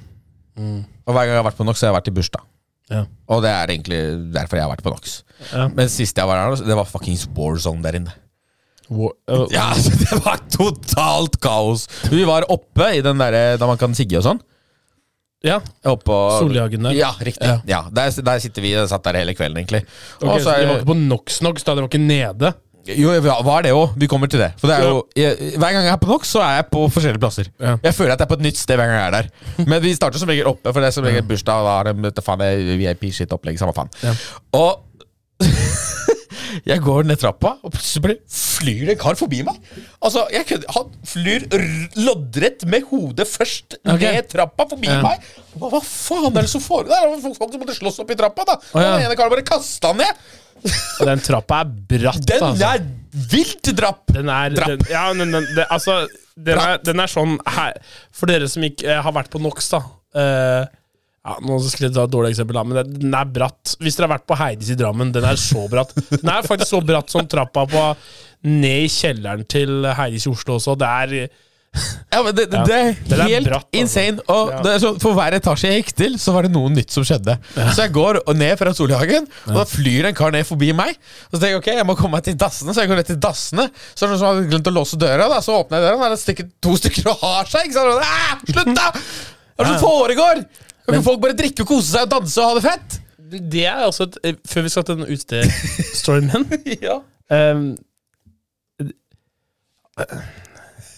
[0.56, 2.46] Og hver gang jeg har vært på NOx, har jeg vært i bursdag.
[2.90, 3.02] Ja.
[3.34, 3.98] Og det er egentlig
[4.34, 5.18] derfor jeg har vært på NOx.
[5.50, 5.66] Ja.
[5.74, 8.14] Men sist jeg var her, det var fuckings war zone der inne.
[8.88, 11.88] War, uh, Ja, altså, det var totalt kaos.
[12.08, 14.40] Vi var oppe i den derre da man kan sigge og sånn.
[15.46, 15.60] ja.
[15.86, 16.94] Oppå Solhagen der.
[16.96, 17.46] Ja, riktig.
[17.46, 17.58] Ja.
[17.68, 17.80] Ja.
[17.92, 18.72] der, der sitter vi.
[18.80, 19.82] og satt der hele kvelden, egentlig.
[20.22, 21.74] Ok, Og så så er, var ikke på NOx-NOx, da?
[21.76, 22.54] Dere var ikke nede?
[22.94, 23.96] Jo, hva er det òg.
[23.98, 24.52] Vi kommer til det.
[24.60, 26.84] For det er jo, jeg, Hver gang jeg er på NOx, så er jeg på
[26.94, 27.50] forskjellige plasser.
[27.60, 27.76] Ja.
[27.82, 29.30] Jeg føler at jeg er på et nytt sted hver gang jeg er der.
[29.70, 31.62] Men vi starter som regel oppe, for det er som regel bursdag.
[31.62, 33.58] Og da har de faen, det er VIP-shit-opplegg.
[33.60, 33.90] Samme faen.
[34.04, 34.14] Ja.
[34.60, 34.82] Og
[36.70, 39.58] jeg går ned trappa, og plutselig flyr det en kar forbi meg.
[40.00, 40.72] Altså, jeg kødder.
[40.76, 41.46] Han flyr
[42.06, 44.16] loddrett med hodet først okay.
[44.16, 45.02] ned trappa forbi Ja.
[45.04, 45.26] meg.
[45.56, 46.92] Hva, hva faen er det som foregår?
[46.94, 48.46] Det var folk som måtte slåss opp i trappa.
[48.48, 48.74] da Og.
[48.74, 50.26] Og Den ene karen bare kasta han ned.
[50.64, 52.70] Og den trappa er bratt, Den altså.
[52.74, 52.86] er
[53.32, 54.06] vilt drapp!
[54.12, 54.72] Den er, Drapp.
[54.72, 56.00] den, ja, den, den, det, altså,
[56.36, 57.76] den, er, den er sånn her,
[58.14, 59.80] For dere som ikke eh, har vært på NOx, da.
[60.16, 60.66] eh,
[61.26, 63.72] ja, nå skal jeg ta et dårlig eksempel, da, men den er bratt.
[63.82, 65.90] Hvis dere har vært på Heidis i Drammen, den er så bratt.
[66.12, 67.82] Den er faktisk så bratt som trappa på
[68.46, 70.76] ned i kjelleren til Heidis i Oslo også.
[70.78, 71.16] Det er
[72.12, 73.80] Ja, men det, det, det er Den er helt bratt, altså.
[73.80, 74.22] insane.
[74.32, 74.60] Og Ja.
[74.64, 77.04] det er sånn, For hver etasje jeg gikk til, så var det noe nytt som
[77.06, 77.34] skjedde.
[77.54, 80.96] Så jeg går ned fra Solhagen, og da flyr en kar ned forbi meg.
[81.28, 83.10] Og så tenker jeg ok, jeg må komme meg til dassene, så jeg går ned
[83.10, 83.68] til dassene.
[83.94, 85.96] Så er det noen som har glemt å låse døra, da, så åpner jeg døra,
[85.98, 87.68] og der er det stikker to stykker og har seg.
[87.68, 87.92] Ikke sant?
[87.92, 88.88] Og, «Ah, Slutt, da!
[89.56, 90.44] Hva er det som foregår?
[90.86, 92.98] Kan ikke folk bare drikke og kose seg og danse og ha det fett?
[93.56, 95.08] Det er også et eh, Før vi skal til den
[96.38, 97.00] min Ja,
[97.34, 97.64] um,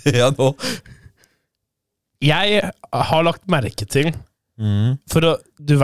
[0.21, 0.53] ja nå
[2.25, 4.11] Jeg har lagt merke til
[5.11, 5.77] For å Du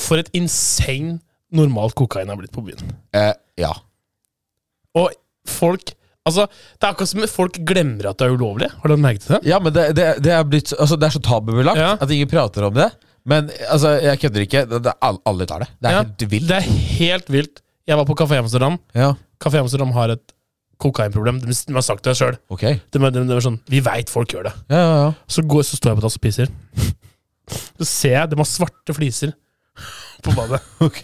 [0.00, 1.18] For et insane
[1.54, 2.92] normalt kokain har blitt på byen.
[3.14, 3.72] eh, Ja.
[4.94, 5.10] Og
[5.46, 5.94] folk
[6.28, 6.44] Altså,
[6.78, 8.66] det er akkurat som folk glemmer at det er ulovlig.
[8.82, 9.38] Har du merket det?
[9.48, 11.94] Ja, men det, det, det, er, blitt, altså, det er så tabubelagt Ja.
[11.96, 12.90] at ingen prater om det.
[13.26, 14.60] Men altså, jeg kødder ikke.
[15.00, 15.70] Alle tar det.
[15.80, 16.02] Det er Ja.
[16.04, 16.46] helt vilt.
[16.52, 16.68] Det er
[17.00, 17.62] helt vilt.
[17.88, 18.76] Jeg var på Kafé Amsterdam.
[18.94, 20.32] Ja, Kafé Amsterdam har et
[20.80, 21.40] kokainproblem.
[21.44, 22.38] De, de har sagt det sjøl.
[22.52, 22.64] ok.
[22.64, 24.54] De, de, de, er sånn, vi veit folk gjør det.
[24.72, 25.12] Ja, ja, ja.
[25.30, 26.52] Så, går, så står jeg på dass og pisser.
[27.80, 29.34] Så ser jeg de har svarte fliser
[30.24, 30.62] på badet.
[30.84, 31.02] Ok.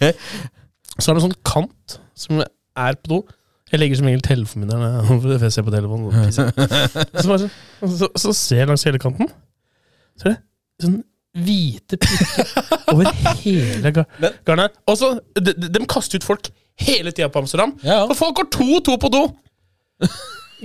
[0.97, 3.25] Så er det en sånn kant som er på do.
[3.73, 6.07] Jeg legger som regel telefonen min der når jeg ser på telefonen.
[6.07, 6.33] Og
[7.27, 7.49] så,
[7.83, 9.31] så, så ser jeg langs hele kanten.
[10.17, 11.03] Så er det sånn
[11.37, 12.53] hvite prikker
[12.95, 13.11] over
[13.43, 13.93] hele
[14.47, 16.49] Garnet Og så, de, de, de kaster ut folk
[16.81, 17.75] hele tida på Amsterdam.
[17.83, 18.07] Ja, ja.
[18.07, 19.25] Og folk går to og to på do.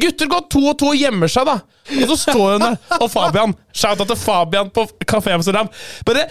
[0.01, 1.57] Gutter går to og to og gjemmer seg, da.
[1.99, 2.75] Og så står hun der.
[3.01, 5.67] Og Fabian, shout out til Fabian på Kafé Amsterdam.
[6.07, 6.27] Bare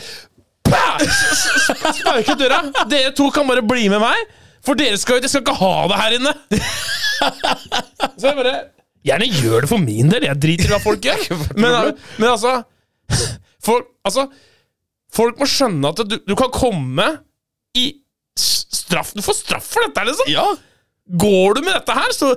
[0.69, 1.01] bah!
[1.05, 2.63] S- s- Sparker døra.
[2.89, 4.23] Dere to kan bare bli med meg,
[4.65, 6.35] for dere skal, dere skal ikke ha det her inne.
[8.17, 8.55] Så jeg bare
[9.01, 10.27] Gjerne gjør det for min del.
[10.29, 11.23] Jeg driter i hva folk gjør.
[11.57, 12.59] Men, men altså,
[13.65, 14.27] folk, altså
[15.11, 17.07] Folk må skjønne at du, du kan komme
[17.75, 17.87] i
[18.39, 20.29] straff Du får straff for dette, liksom.
[20.31, 20.45] Ja.
[21.11, 22.29] Går du med dette her, så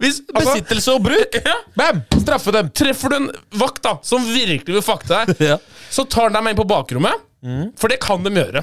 [0.00, 1.34] hvis, altså, Besittelse og bruk!
[1.50, 1.98] ja, Bam!
[2.22, 2.70] Straffe dem.
[2.72, 3.26] Treffer du en
[3.60, 5.58] vakt da som virkelig vil fakte deg, Ja.
[5.92, 7.26] så tar han deg med inn på bakrommet.
[7.80, 8.62] For det kan de gjøre.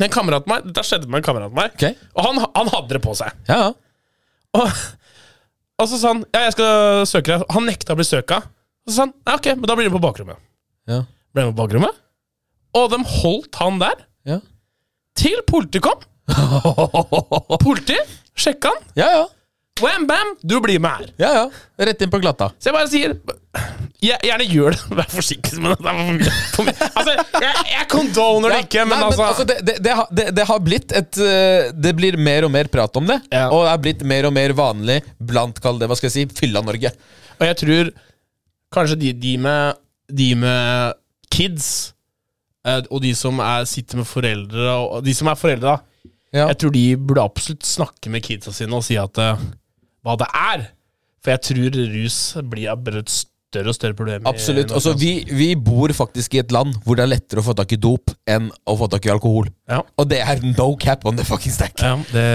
[0.00, 1.94] En kamerat meg, Det skjedde med en kamerat av meg, okay.
[2.16, 3.34] og han, han hadde det på seg.
[3.50, 3.66] Ja.
[4.56, 4.78] Og,
[5.82, 7.44] og så sa han ja, jeg skal søke deg.
[7.52, 8.40] Han nekta å bli søka.
[8.82, 10.40] Og så sa han ja, ok, men da blir du på bakrommet.
[10.90, 11.02] Ja.
[11.36, 12.00] Ble med på bakrommet,
[12.76, 14.40] og de holdt han der Ja,
[15.20, 16.00] til politiet kom.
[17.62, 18.90] Politiet sjekka han.
[18.98, 19.12] ja.
[19.20, 19.22] ja.
[19.80, 21.12] Wham, bam, du blir med her.
[21.16, 21.86] ja, ja.
[21.86, 22.50] Rett inn på glatta.
[22.60, 23.14] Så jeg bare sier
[24.02, 24.80] Gjerne gjør det.
[24.98, 25.92] Vær forsiktig med det.
[26.20, 26.88] det for mye.
[26.90, 30.62] Altså, jeg, jeg condoner det ikke, men Nei, altså, det, det, det, har, det, har
[30.64, 33.20] blitt et eh, Det blir mer og mer prat om det.
[33.30, 33.46] Ja.
[33.48, 36.40] Og det er blitt mer og mer vanlig blant kall det, hva skal jeg si,
[36.40, 36.92] Fylla-Norge.
[37.38, 37.92] Og jeg tror
[38.74, 40.98] kanskje de, de, med, de med
[41.32, 41.70] kids,
[42.66, 45.91] eh, og de som er, sitter med foreldre og De som er foreldre, da.
[46.32, 46.46] Ja.
[46.48, 49.40] Jeg tror de burde absolutt snakke med kidsa sine og si at uh,
[50.02, 50.64] hva det er.
[51.22, 52.18] For jeg tror rus
[52.50, 53.12] blir et
[53.52, 54.26] større og større problem.
[54.28, 54.72] Absolutt.
[54.72, 57.74] Altså, vi, vi bor faktisk i et land hvor det er lettere å få tak
[57.76, 59.50] i dop enn å få tak i alkohol.
[59.70, 59.82] Ja.
[60.00, 61.76] Og det er no cap on the fucking stack.
[61.82, 62.28] Ja, det,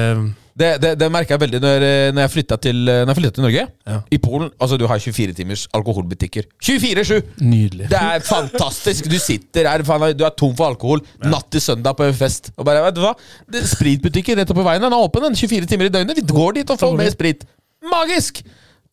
[0.57, 2.79] Det, det, det merka jeg veldig når, eh, når jeg flytta til,
[3.13, 3.65] flyttet til Norge.
[3.85, 3.97] Ja.
[4.09, 6.47] I Polen altså du har 24 timers alkoholbutikker.
[6.65, 7.19] 24-7!
[7.45, 7.91] Nydelig.
[7.91, 9.05] Det er fantastisk!
[9.05, 9.85] Du sitter her,
[10.17, 12.49] du er tom for alkohol natt til søndag på en fest.
[12.57, 13.13] Og bare, vet du hva?
[13.53, 16.17] Det, spritbutikken rett oppe på veien den er åpen den 24 timer i døgnet.
[16.23, 17.45] Vi går dit og får mer sprit.
[17.93, 18.41] Magisk!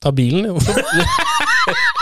[0.04, 0.60] Ta bilen, jo.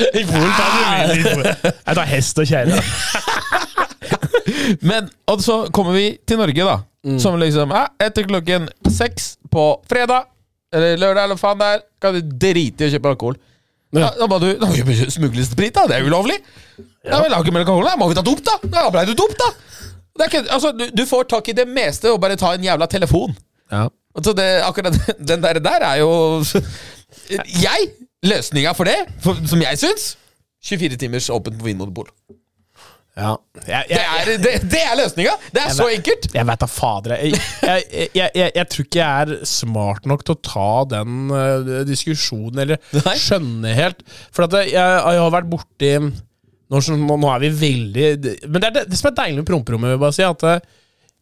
[0.00, 2.80] Jeg tar hest og kjerre.
[4.88, 6.78] Men og så kommer vi til Norge, da.
[7.20, 10.26] Som liksom ja, Etter klokken seks på fredag
[10.70, 13.38] eller lørdag, eller faen det er, kan du drite i å kjøpe alkohol.
[13.90, 14.04] Ja.
[14.04, 15.88] Da, da må du da må du smugle sprit, da.
[15.90, 16.36] Det er ulovlig.
[17.02, 17.18] Ja.
[17.18, 17.96] Da, ikke mer alkohol, da.
[17.98, 18.58] Må vi ta dop, da?
[18.70, 19.48] Da ble du dop, da.
[20.14, 22.66] Det er ikke, altså, du, du får tak i det meste og bare ta en
[22.66, 23.34] jævla telefon.
[23.72, 23.88] Ja.
[24.14, 24.96] Altså det, akkurat
[25.32, 26.10] den der, der er jo
[27.66, 27.90] Jeg!
[28.26, 30.10] Løsninga for det, for, som jeg syns
[30.68, 32.10] 24 timers åpent på Vinmonopol.
[33.16, 33.30] ja.
[33.66, 35.32] Jeg, Det er, det, det er løsninga!
[35.54, 36.28] Det er så enkelt!
[36.36, 37.14] Jeg vet da fader.
[37.16, 41.32] Jeg, jeg, jeg, jeg, jeg tror ikke jeg er smart nok til å ta den
[41.32, 43.16] uh, diskusjonen, eller Nei.
[43.20, 44.04] skjønne helt.
[44.36, 48.04] For jeg, jeg har vært borti nå, nå, nå er vi veldig
[48.46, 50.44] Men det er det, det som er deilig med promperommet, vil jeg bare si, at
[50.46, 50.60] eh,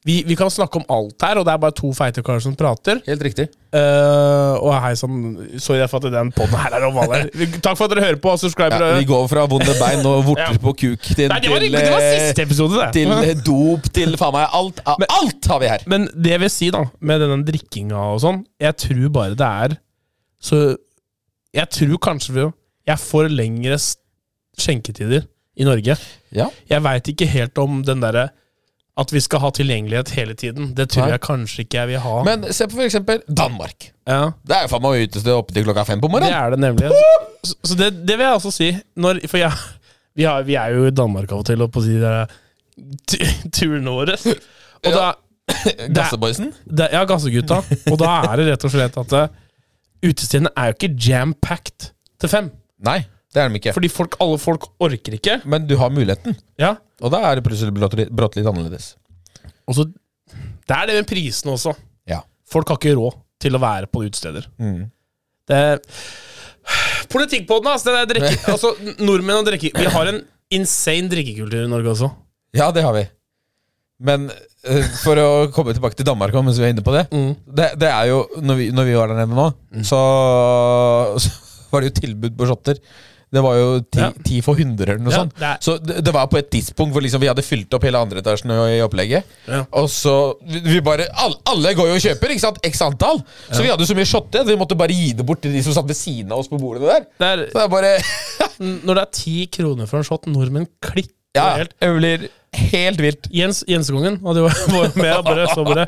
[0.08, 2.54] vi, vi kan snakke om alt her, og det er bare to feite karer som
[2.56, 3.02] prater.
[3.04, 3.44] Helt riktig.
[3.68, 5.18] Uh, og hei sann,
[5.60, 7.26] sorry for at den poden her er ovaler.
[7.64, 8.80] Takk for at dere hører på, og subscriber.
[8.80, 10.62] Ja, vi går fra vonde bein og vorter Ja.
[10.62, 12.88] på kuk til, Nei, det var, til, det var eh, siste episode, det.
[12.96, 14.80] til eh, dop, til faen meg alt.
[14.88, 15.84] alt har vi her!
[15.92, 19.52] Men det jeg vil si, da, med denne drikkinga og sånn, jeg tror bare det
[19.68, 19.76] er
[20.40, 20.62] Så
[21.56, 22.48] Jeg tror kanskje vi
[22.88, 23.76] Jeg får lengre
[24.58, 25.26] skjenketider
[25.58, 25.96] i Norge.
[26.32, 26.48] Ja.
[26.70, 28.28] Jeg veit ikke helt om den derre
[28.98, 30.72] at vi skal ha tilgjengelighet hele tiden.
[30.74, 31.12] Det tror Nei.
[31.14, 32.14] jeg kanskje ikke jeg vil ha.
[32.26, 33.92] Men se på eksempel Danmark.
[34.08, 36.32] ja, Det er jo faen meg utested oppe til klokka fem på morgenen.
[36.34, 36.90] det er det nemlig.
[37.46, 38.70] Så, det, det vil jeg også si.
[38.98, 39.52] Når, for jeg,
[40.18, 42.34] vi, har, vi er jo i Danmark av og til, og på de er
[43.06, 44.18] tu- turene våre.
[44.82, 45.06] Og da
[45.96, 46.50] Gasseboysen.
[46.78, 47.62] Ja, Gassegutta.
[47.92, 49.28] Og da er det rett og slett at uh,
[50.04, 52.50] utestedene er jo ikke jam-packed til fem.
[52.84, 52.98] Nei,
[53.34, 53.74] det er de ikke.
[53.76, 55.40] Fordi folk, alle folk orker ikke.
[55.44, 56.36] Men du har muligheten.
[56.60, 58.94] Ja, Og da er det plutselig brått brått litt annerledes.
[59.68, 61.74] og så Det er det med prisene også.
[62.08, 62.22] Ja.
[62.48, 64.48] Folk har ikke råd til å være på utesteder.
[64.58, 64.88] Mm.
[65.48, 65.60] Det
[67.08, 67.92] Politikk på den, altså.
[67.94, 70.18] Det er drikke, altså nordmenn og drikke Vi har en
[70.52, 72.10] insane drikkekultur i Norge også.
[72.56, 73.04] Ja, det har vi.
[74.04, 77.06] Men uh, for å komme tilbake til Danmark mens vi er inne på det.
[77.12, 77.32] Mm.
[77.44, 79.48] Det, det er jo, når vi, når vi var der nede nå,
[79.84, 80.00] så,
[81.20, 81.32] så
[81.72, 82.80] var det jo tilbud på shotter.
[83.30, 84.06] Det var jo ti, Ja.
[84.24, 85.34] ti for 100 eller noe Ja, sånt.
[85.38, 87.98] det Så det, det var på et tidspunkt hvor liksom vi hadde fylt opp hele
[88.00, 89.24] andre etasjen i opplegget.
[89.46, 89.64] Ja.
[89.72, 90.14] Og så
[90.46, 92.58] vi, vi bare alle, alle går jo og kjøper, ikke sant?
[92.64, 93.20] X antall.
[93.52, 95.76] Så vi hadde så mye shotte, vi måtte bare gi det bort til de som
[95.76, 97.04] satt ved siden av oss på bordet der.
[97.20, 97.92] Det er, Så det er bare
[98.88, 101.74] når det er ti kroner for en shot, nordmenn klikker Ja, helt.
[101.78, 102.28] det blir
[102.72, 103.28] helt vilt.
[103.30, 105.84] Jens Jensekongen og de var var med og bare så bare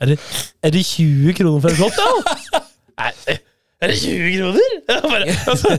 [0.00, 0.18] Er det,
[0.62, 2.62] er det 20 kroner for en shot, da?
[3.04, 3.38] Er,
[3.84, 4.74] er det 20 kroner?
[5.04, 5.74] Bare, altså,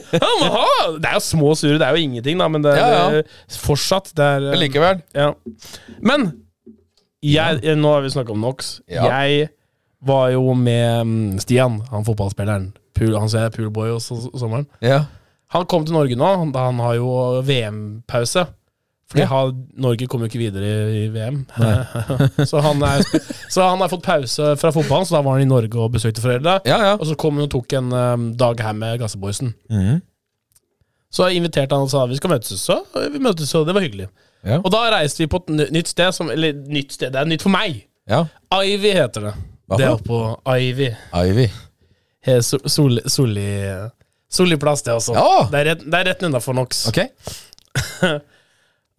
[1.01, 3.21] det er jo små surre, det er jo ingenting, da, men det er Ja, ja.
[3.21, 5.01] det- fortsatt det er, Men likevel.
[5.15, 5.31] Ja.
[6.01, 6.25] Men
[7.25, 8.79] jeg, nå har vi snakka om NOx.
[8.89, 9.47] Jeg
[10.05, 12.71] var jo med mm, Stian, han fotballspilleren.
[12.95, 14.67] Pool, han ser poolboy også så- sommeren.
[14.81, 15.03] Ja.
[15.53, 16.29] Han kom til Norge nå.
[16.55, 18.45] Han har jo VM-pause.
[19.11, 19.27] Fordi Ja.
[19.29, 21.43] han, Norge kommer jo ikke videre i, i VM.
[22.49, 23.03] så, han er,
[23.53, 26.23] så han har fått pause fra fotballen, så da var han i Norge og besøkte
[26.23, 26.55] foreldre.
[26.65, 26.93] Ja, ja.
[26.97, 29.53] Og så kom han og tok en um, dag her med Gasseboysen.
[29.69, 29.99] Mm.
[31.13, 32.79] Så inviterte han og sa vi skal møtes, så
[33.13, 34.09] vi møtes, og det var hyggelig.
[34.45, 34.57] Ja.
[34.59, 37.45] Og da reiste vi på et nytt sted, som, eller nytt sted, det er nytt
[37.45, 37.83] for meg.
[38.09, 38.25] ja.
[38.55, 39.35] Ivy heter det.
[39.69, 40.17] Hva Det er oppå
[40.57, 40.89] Ivy.
[41.17, 41.45] Ivy.
[42.25, 43.45] He- so- sol, Solli
[44.31, 45.13] Solli plass, det også.
[45.51, 46.87] Det er rett, det er rett unnafor NOx.
[46.89, 46.99] Ok.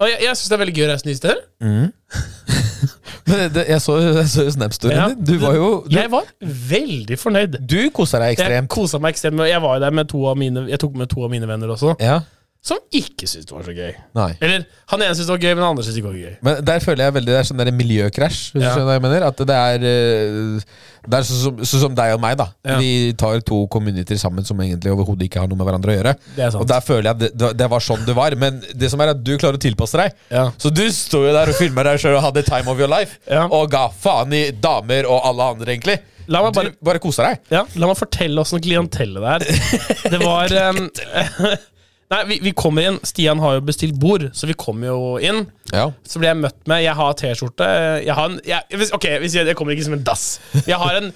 [0.00, 1.38] Og jeg, jeg syns det er veldig gøy å reise nye steder.
[3.26, 3.94] Men det, jeg så,
[4.30, 5.06] så jo Snap-storyen Ja.
[5.11, 5.24] din.
[5.26, 6.28] Du var jo Du, Jeg var
[6.70, 7.56] veldig fornøyd.
[7.66, 8.68] du kosa deg Jeg ekstremt.
[8.70, 9.40] kosa meg ekstremt.
[9.48, 11.72] Jeg var jo der med to av mine Jeg tok med to av mine venner
[11.74, 12.20] også, Ja.
[12.66, 13.92] Som ikke syntes det var så gøy.
[14.18, 14.31] Nei.
[14.42, 16.37] Eller han ene syntes det var gøy, men han andre syntes ikke det var gøy.
[16.48, 18.38] Men der føler jeg veldig Det er sånn der miljøkrasj.
[18.57, 18.66] Hvis Ja.
[18.66, 20.64] du skjønner hva jeg mener At det er eh,
[21.07, 22.48] Det er sånn som, så som deg og meg, da.
[22.66, 22.79] Ja.
[22.83, 26.16] Vi tar to communities sammen som egentlig overhodet ikke har noe med hverandre å gjøre.
[26.37, 26.57] Er.
[26.59, 28.35] Og der føler jeg at det, det- var sånn det var.
[28.35, 30.12] Men det som er at du klarer å tilpasse deg.
[30.35, 30.48] Ja.
[30.59, 33.18] Så du sto jo der og filma deg sjøl og hadde time of your life.
[33.31, 36.00] Og ga faen i damer og alle andre, egentlig.
[36.26, 37.38] La meg bare Du bare kosa deg.
[37.55, 40.11] Ja, La meg fortelle åssen klientellet det er.
[40.11, 40.90] Det var um,
[42.12, 42.99] Nei, vi, vi kommer inn.
[43.03, 45.40] Stian har jo bestilt bord, så vi kommer jo inn.
[45.73, 45.88] Ja.
[46.07, 47.66] Så blir jeg møtt med Jeg har T-skjorte.
[48.07, 50.27] Jeg har en jeg, hvis- Ok, hvis jeg, kommer ikke som en dass.
[50.69, 51.12] Jeg har en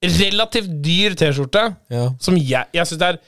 [0.00, 2.06] relativt dyr T-skjorte Ja.
[2.20, 3.18] som jeg, jeg syns det er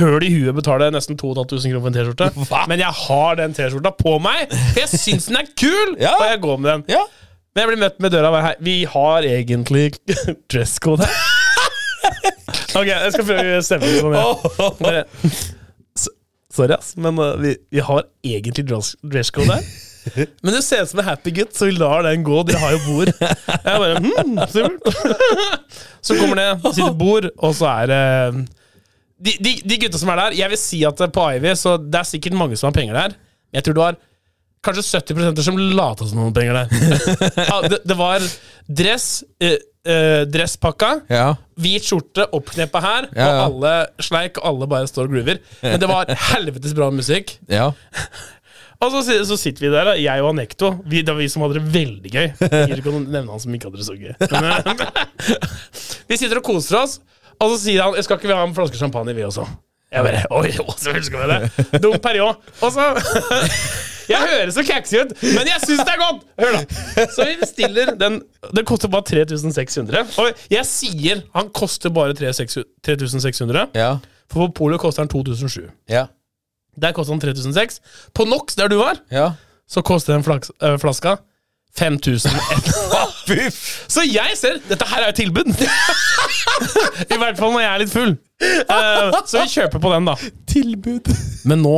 [0.00, 2.66] høl i huet betaler nesten 2500 kroner for en T-skjorte.
[2.72, 5.94] Men jeg har den T-skjorta på meg, for jeg syns den er kul!
[6.02, 6.16] Ja.
[6.18, 6.84] Og jeg går med den.
[6.96, 7.04] ja.
[7.54, 8.58] Men jeg blir møtt med døra her.
[8.62, 9.92] Vi har egentlig
[10.52, 11.14] dresscode her.
[12.78, 13.88] Ok, jeg skal prøve å gjøre på
[14.78, 15.54] sånn.
[16.58, 19.68] Sorry, ass, men uh, vi, vi har egentlig dresscode her.
[20.42, 22.38] Men du ser ut som en happy gutt, så vi lar den gå.
[22.48, 23.10] Dere har jo bord.
[23.20, 24.86] Jeg bare, hmm, supert.
[26.06, 28.02] Så kommer det, sitt bord, og så er det
[29.18, 31.98] de, de, de gutta som er der Jeg vil si at på Ivy Så det
[31.98, 33.16] er sikkert mange som har penger der.
[33.52, 33.98] Jeg tror du har
[34.68, 37.02] kanskje 70 som lata som noen penger der.
[37.50, 38.24] Ja, det, det var
[38.80, 39.10] dress,
[39.42, 41.28] eh, eh, dresspakka, ja.
[41.58, 45.42] hvit skjorte, oppkneppa her, Ja, og alle sleik, og alle bare står og groover.
[45.64, 47.38] Men det var helvetes bra musikk.
[47.50, 47.72] ja.
[48.78, 50.68] Og så, så sitter vi der, da, jeg og Anekto.
[50.86, 52.28] Vi, det var vi som hadde det veldig gøy.
[52.46, 54.12] Jeg å nevne han som ikke hadde det så gøy.
[54.30, 54.84] Men,
[56.06, 57.00] vi sitter og koser oss,
[57.38, 59.48] og så sier han Skal ikke vi ha en flaske champagne, vi også?
[59.90, 61.82] Jeg bare Oi, selvfølgelig skal vi det.
[61.82, 62.50] Dom Perriot.
[62.62, 62.86] Og så
[64.12, 66.22] Jeg høres så kaksig ut, men jeg syns det er godt!
[66.40, 67.06] Hør, da.
[67.12, 68.20] Så vi bestiller den.
[68.56, 70.04] Den koster bare 3600.
[70.22, 73.90] Og jeg sier han koster bare 3600, Ja.
[74.30, 75.68] for på polet koster han 2007.
[75.90, 76.06] Ja.
[76.80, 77.80] Der koster den 3600.
[78.14, 79.30] På NOx, der du var, ja.
[79.68, 81.16] så koster den flaks, øh, flaska
[81.78, 82.32] 5000.
[83.88, 85.50] Så jeg ser Dette her er jo tilbud!
[87.14, 88.14] I hvert fall når jeg er litt full.
[88.70, 90.14] Uh, så vi kjøper på den, da.
[90.48, 91.10] Tilbud.
[91.50, 91.76] Men nå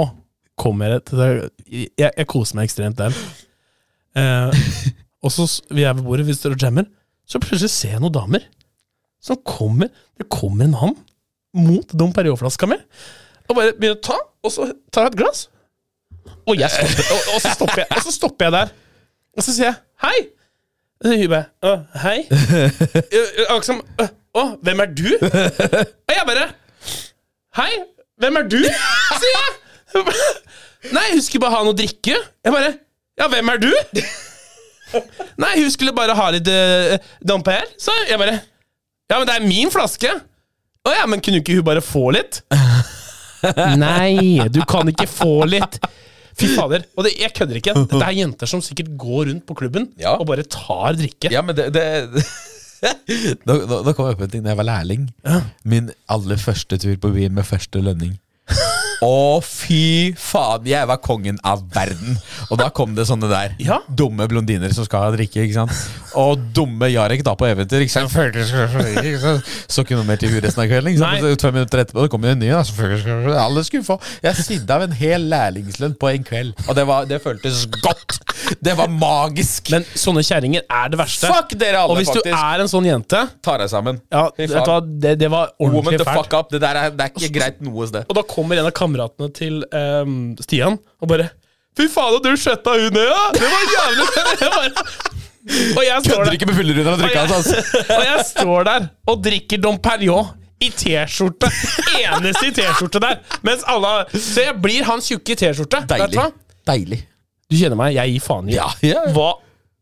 [0.61, 3.15] kommer det Jeg, jeg koser meg ekstremt der.
[4.19, 4.65] Eh,
[5.25, 6.89] og så vi er ved bordet, vi står og jammer,
[7.29, 8.47] så plutselig ser jeg noen damer
[9.21, 10.97] som kommer Det kommer en mann
[11.53, 12.77] mot Dom Perriot-flaska mi,
[13.51, 15.41] og bare begynner å ta, og så tar jeg et glass.
[16.47, 18.71] Og, jeg stopper, og, og, så stopper jeg, og så stopper jeg der.
[19.35, 20.21] Og så sier jeg hei.
[21.01, 21.73] Og så hun bare å,
[22.05, 22.19] hei.
[23.51, 24.07] Og liksom «Å,
[24.39, 25.09] Å, hvem er du?
[25.19, 26.47] Og jeg bare
[27.59, 27.71] Hei,
[28.23, 28.61] hvem er du?
[28.63, 29.61] sier jeg.
[30.95, 32.17] Nei, hun skulle bare ha noe å drikke.
[32.45, 32.71] Jeg bare
[33.21, 33.71] Ja, hvem er du?
[35.45, 38.19] Nei, hun skulle bare ha litt uh, Damper, Så jeg.
[38.19, 38.39] Bare
[39.11, 40.11] Ja, men det er min flaske.
[40.87, 42.41] Å ja, men kunne ikke hun bare få litt?
[43.81, 45.79] Nei, du kan ikke få litt.
[46.41, 46.87] Fy fader.
[46.97, 47.75] Og det, jeg kødder ikke.
[47.77, 50.15] Dette er jenter som sikkert går rundt på klubben Ja.
[50.17, 51.29] og bare tar drikke.
[51.33, 51.85] Ja, men det, det
[53.49, 55.09] nå kom jeg på en ting da jeg var lærling.
[55.69, 58.15] Min aller første tur på byen med første lønning.
[59.01, 60.67] Å, fy faen!
[60.69, 62.19] Jeg var kongen av verden.
[62.51, 63.79] Og da kom det sånne der Ja.
[63.89, 65.41] dumme blondiner som skal drikke.
[65.47, 65.73] ikke sant?
[66.21, 67.81] Og dumme Jarek da på eventyr.
[67.87, 68.11] ikke sant?
[69.71, 70.93] Så ikke noe mer til huet resten av kvelden.
[70.93, 71.23] ikke sant?
[71.25, 71.35] Nei.
[71.41, 72.51] Fem minutter etterpå det kom jo en ny.
[72.53, 73.97] da, Alle skulle få.
[74.23, 76.53] Jeg sidde av en hel lærlingslønn på en kveld.
[76.69, 78.19] Og det, var, det føltes godt.
[78.61, 79.71] Det var magisk.
[79.73, 81.31] Men sånne kjerringer er det verste.
[81.31, 82.27] Fuck dere alle, og hvis faktisk.
[82.29, 84.01] du er en sånn jente Ta deg sammen.
[84.13, 86.25] ja, vet du hva, det, det var Woman ordentlig the fælt.
[86.25, 86.51] fuck up.
[86.55, 88.09] Det der er, det er ikke greit noe sted.
[88.11, 91.31] Og da kommer en av kameratene til ehm, Stian og bare
[91.79, 93.23] Fy faen, du skjøtta hun ned, ja!
[93.37, 94.07] Det var jævlig
[94.43, 94.85] Jeg bare,
[95.77, 97.85] Og jeg står Kødder der ikke med fyllerunder og drikker drikke hans, altså.
[97.95, 101.49] og jeg står der og drikker Dom Perignon i T-skjorte.
[101.97, 103.15] Eneste i T-skjorte der.
[103.47, 105.79] Mens alle Så jeg blir han tjukke i T-skjorte.
[105.87, 106.19] Vet du Deilig.
[106.19, 106.27] hva?
[106.69, 106.99] Deilig.
[107.51, 109.03] Du kjenner meg, jeg gir faen i Ja, ja.
[109.15, 109.33] hva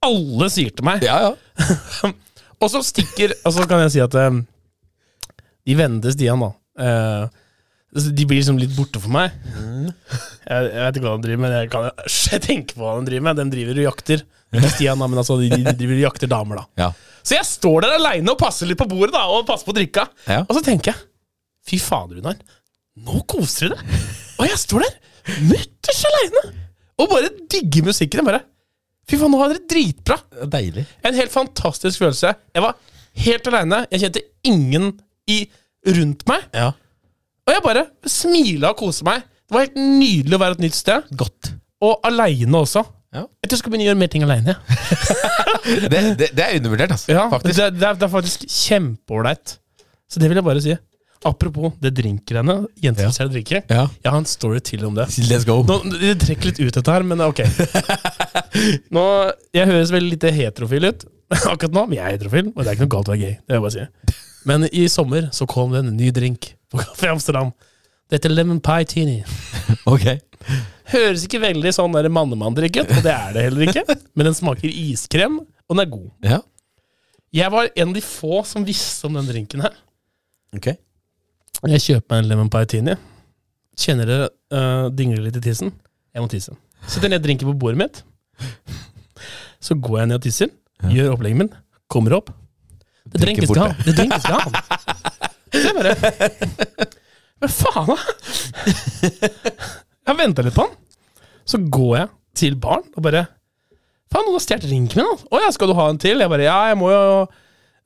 [0.09, 1.03] alle sier til meg.
[1.05, 2.13] Ja, ja.
[2.63, 4.41] Og så stikker Og så kan jeg si at um,
[5.69, 6.49] de vennene til Stian, da
[6.83, 7.29] uh,
[8.09, 9.35] De blir liksom litt borte for meg.
[9.45, 13.11] Jeg, jeg vet ikke hva de driver med, jeg kan jeg tenke på hva de
[13.11, 13.41] driver med.
[13.43, 14.25] De driver og jakter.
[14.55, 16.87] Ikke Stian, da, men altså, de, de driver og jakter damer, da.
[16.87, 16.91] ja.
[17.29, 20.07] Så jeg står der aleine og passer litt på bordet, da, og passer på drikka.
[20.47, 21.03] Og så tenker jeg
[21.69, 22.39] Fy fader, Runar.
[23.05, 23.99] Nå koser du deg.
[24.41, 24.95] Og jeg står der,
[25.51, 26.45] mutters aleine,
[26.99, 28.21] og bare digger musikken.
[28.23, 28.45] Jeg bare
[29.09, 30.19] Fy faen, nå har dere dritbra.
[30.53, 30.83] Deilig.
[31.07, 32.35] En helt fantastisk følelse.
[32.55, 32.77] Jeg var
[33.19, 33.81] Helt aleine.
[33.91, 34.93] Jeg kjente ingen
[35.31, 35.39] i,
[35.97, 36.45] rundt meg.
[36.55, 36.69] Ja.
[37.49, 39.25] Og jeg bare smila og koste meg.
[39.49, 41.09] Det var helt nydelig å være et nytt sted.
[41.19, 41.51] Godt.
[41.83, 42.85] Og aleine også.
[43.17, 43.25] Ja.
[43.25, 44.59] Jeg tror jeg skal begynne å gjøre mer ting aleine.
[45.69, 47.11] Det, det, det er undervurdert, altså.
[47.13, 47.59] Ja, Faktisk.
[47.59, 49.57] det, det, er, det er faktisk kjempeålreit.
[50.09, 50.77] Så det vil jeg bare si.
[51.27, 52.61] Apropos det drinkgreiene.
[52.79, 53.63] Jenter som deg drikke.
[53.67, 53.89] Ja.
[54.05, 55.09] Jeg har en story til om det.
[55.27, 55.57] Let's go.
[55.67, 57.43] Nå, det trekker litt ut dette her, men ok.
[58.95, 59.05] Nå,
[59.57, 61.07] Jeg høres veldig lite heterofil ut
[61.53, 63.35] akkurat nå, men jeg er heterofil, og det er ikke noe galt å være gay.
[63.43, 64.21] Det vil jeg bare si.
[64.49, 67.51] Men i sommer så kom det en ny drink på Kafé Amsterdam.
[68.09, 69.19] Det heter lemon pie teeny.
[69.91, 70.07] Ok.
[70.89, 73.99] Høres ikke veldig sånn mannemann-drikket, ut, og det er det heller ikke.
[74.17, 76.09] Men den smaker iskrem, og den er god.
[76.25, 76.39] Ja.
[77.37, 79.75] Jeg var en av de få som visste om den drinken her.
[80.57, 80.71] Ok.
[81.69, 82.97] Jeg kjøper meg en lemon pie.
[83.79, 84.19] Kjenner det
[84.55, 85.73] uh, dingler litt i tissen.
[86.15, 86.55] Jeg må tisse.
[86.89, 88.03] Setter ned drinken på bordet mitt.
[89.63, 90.53] Så går jeg ned og tisser.
[90.87, 91.51] Gjør opplegget min.
[91.91, 92.31] Kommer opp.
[93.09, 93.81] Det drinkes skal han.
[93.87, 94.53] Det drinkes skal han.
[95.49, 95.95] Jeg bare
[97.39, 97.97] Hva faen, da?
[100.09, 100.75] Jeg venta litt på han.
[101.49, 103.27] Så går jeg til baren og bare
[104.09, 105.25] Faen, noen har stjålet drinken min.
[105.29, 106.23] Å ja, skal du ha en til?
[106.23, 107.03] Jeg bare Ja, jeg må jo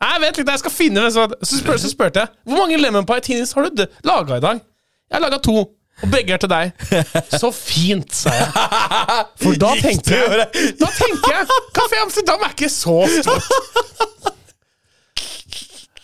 [0.03, 1.05] Nei, vent litt, jeg skal finne.
[1.14, 4.42] Så, så, spør, så spurte jeg hvor mange lemon pie tinis har du laga i
[4.42, 4.61] dag.
[5.12, 5.55] Jeg har laga to,
[6.03, 6.72] og begge er til deg.
[7.38, 8.48] Så fint, sa jeg.
[9.44, 10.46] For da tenkte jeg
[10.80, 14.32] Da tenker jeg Kafé Amsterdam er ikke så stort.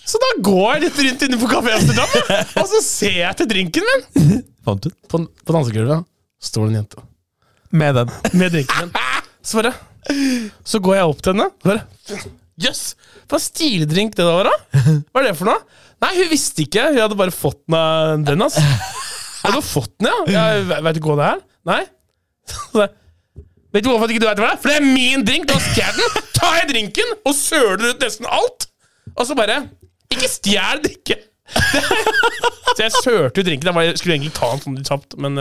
[0.09, 2.15] Så da går jeg litt rundt inne på Kafé Amsterdam,
[2.63, 4.39] og så ser jeg til drinken min.
[4.65, 4.93] Fant du?
[5.11, 6.07] På, på dansegulvet
[6.49, 7.03] står det en jente
[7.77, 8.13] Med den.
[8.41, 8.95] med drinken min.
[9.45, 9.75] Så bare
[10.65, 11.51] Så går jeg opp til henne.
[11.65, 11.83] Bare
[12.59, 12.83] Jøss!
[13.31, 14.81] Hva stildrink det der var, da?
[15.13, 15.61] Hva er det for noe?
[16.03, 16.89] Nei, hun visste ikke.
[16.93, 18.63] Hun hadde bare fått den av den, altså.
[19.43, 20.19] Hadde du fått den, ja?
[20.35, 21.45] Jeg Veit vet ikke hva det er.
[21.69, 21.83] Nei?
[23.69, 24.61] Vet du hvorfor ikke du vet hva det er?
[24.63, 25.45] For det er min drink!
[25.45, 26.29] Du har stjålet den!
[26.39, 28.65] Tar jeg drinken og søler ut nesten alt!
[29.13, 29.59] Og så bare
[30.15, 31.19] Ikke stjel drikke!
[32.79, 33.69] Så jeg sørte ut drinken.
[33.69, 35.37] Jeg var- skulle egentlig ta den sånn litt kjapt, men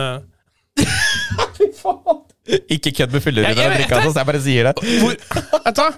[1.57, 2.19] Fy faen!
[2.71, 4.19] Ikke kødd med jeg og drikke, altså.
[4.19, 4.75] Jeg bare sier det.
[5.01, 5.97] Hvor?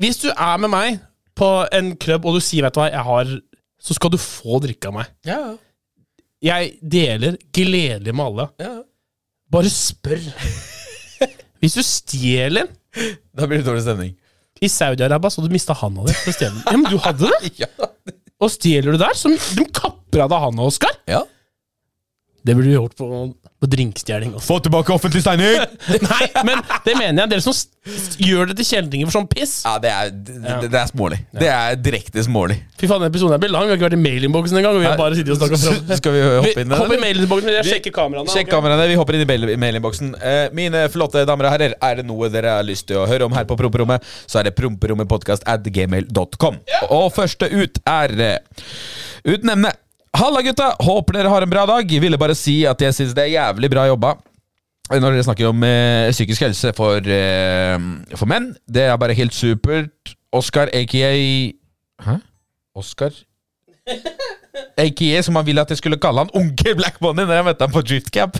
[0.00, 1.00] Hvis du er med meg
[1.38, 3.30] på en klubb, og du sier vet du hva, jeg har
[3.82, 5.06] Så skal du få drikke av meg.
[5.26, 5.56] Ja,
[6.42, 8.48] Jeg deler gledelig med alle.
[8.62, 8.82] ja.
[9.52, 10.20] Bare spør.
[11.60, 12.66] Hvis du stjeler
[13.36, 14.14] Da blir det dårlig stemning.
[14.62, 16.14] i Saudi-Arabia, så du mista handa di.
[16.40, 17.52] Ja, men du hadde det!
[17.64, 17.66] Ja.
[18.42, 20.94] Og stjeler du der, så de kapper av deg handa, Oskar.
[21.06, 21.22] ja.
[22.42, 23.06] Det burde du gjort på,
[23.62, 24.32] på drinkstjeling.
[24.34, 24.46] også.
[24.48, 25.60] Få tilbake offentlig steining!
[26.08, 27.30] Nei, men det mener jeg.
[27.30, 27.54] Dere som
[28.18, 29.52] gjør det til kjeltringer for sånn piss.
[29.62, 31.20] Ja, det er, det, det er smålig.
[31.38, 32.56] Det er direkte smålig.
[32.80, 33.68] Fy faen, den episoden her blir lang.
[33.68, 34.78] Vi har ikke vært i mailinnboksen engang.
[34.82, 35.92] Vi har bare sittet og snakka fram.
[36.00, 38.32] Skal vi hoppe inn i Hopp i mailinnboksen, jeg sjekker kameraene.
[38.34, 38.56] Sjekk okay.
[38.56, 38.88] kameraene.
[38.90, 40.10] Vi hopper inn i mail- mailinnboksen.
[40.18, 43.30] Uh, mine flotte damer og herrer, er det noe dere har lyst til å høre
[43.30, 46.58] om her på Promperommet, så er det promperommetpodkast at gmail.com.
[46.90, 48.66] Og første ut er uh,
[49.30, 49.74] uten emne.
[50.12, 50.74] Halla, gutta!
[50.84, 51.94] Håper dere har en bra dag.
[52.04, 54.16] Ville bare si at jeg syns det er jævlig bra jobba.
[54.92, 57.78] Når dere snakker om eh, psykisk helse for, eh,
[58.18, 58.50] for menn.
[58.68, 60.14] Det er bare helt supert.
[60.32, 61.12] Oscar, aka
[62.02, 62.18] Hæ?
[62.76, 63.16] Oscar?
[64.78, 67.66] AKA, som han ville at jeg skulle kalle han Onkel Black Money når jeg møtte
[67.66, 68.36] han på Driftcap.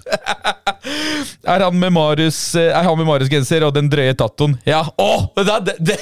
[1.55, 4.59] er han med Marius eh, Marius-genser og den drøye tattoen?
[4.69, 4.85] Ja.
[4.93, 5.11] Å!
[5.41, 5.99] det, det, det,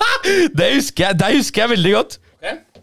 [0.58, 2.18] det, husker jeg, det husker jeg veldig godt.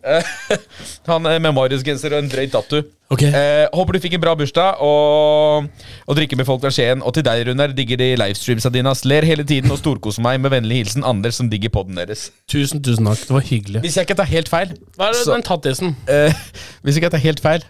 [0.07, 0.59] Eh,
[1.07, 2.83] han er med Marius-genser og en drøy tattoo.
[3.11, 3.21] Ok.
[3.27, 5.67] Eh, håper du fikk en bra bursdag og,
[6.07, 7.01] og drikker med folk fra Skien.
[7.03, 8.91] Og til deg, Runar, digger de livestreamsa dine.
[9.07, 12.27] Ler hele tiden og storkoser meg med vennlig hilsen Anders, som digger podden deres.
[12.51, 13.23] Tusen, tusen takk.
[13.29, 13.81] Det var hyggelig.
[13.87, 15.95] Hvis jeg ikke tar helt feil Hva er det, så- den tattisen?
[16.11, 16.45] Eh,
[16.83, 17.63] hvis ikke tar helt feil,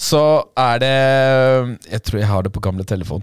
[0.00, 0.20] så
[0.56, 0.94] er det
[1.92, 3.22] Jeg tror jeg har det på gamle telefon.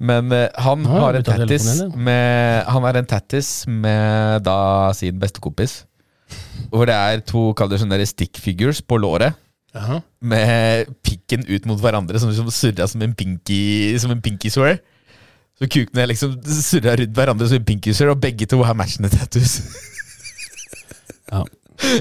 [0.00, 5.18] Men eh, han Ah, har en tattis med Han er en tattis med da sin
[5.20, 5.84] bestekompis.
[6.72, 9.36] Hvor det er to kall det sånne der stick figures på låret.
[9.76, 10.00] Aha.
[10.20, 14.80] Med pikken ut mot hverandre, som liksom surra som en pinky Som en pinky swear.
[15.58, 19.12] Så kukene liksom surra rundt hverandre som en pinky swear, og begge to har matchende
[19.12, 19.60] tattoos.
[21.28, 21.42] Ja.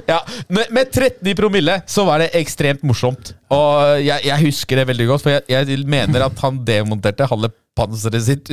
[0.07, 3.33] Ja, med, med 13 i promille så var det ekstremt morsomt.
[3.53, 7.51] Og jeg, jeg husker det veldig godt, for jeg, jeg mener at han demonterte halve
[7.77, 8.51] panseret sitt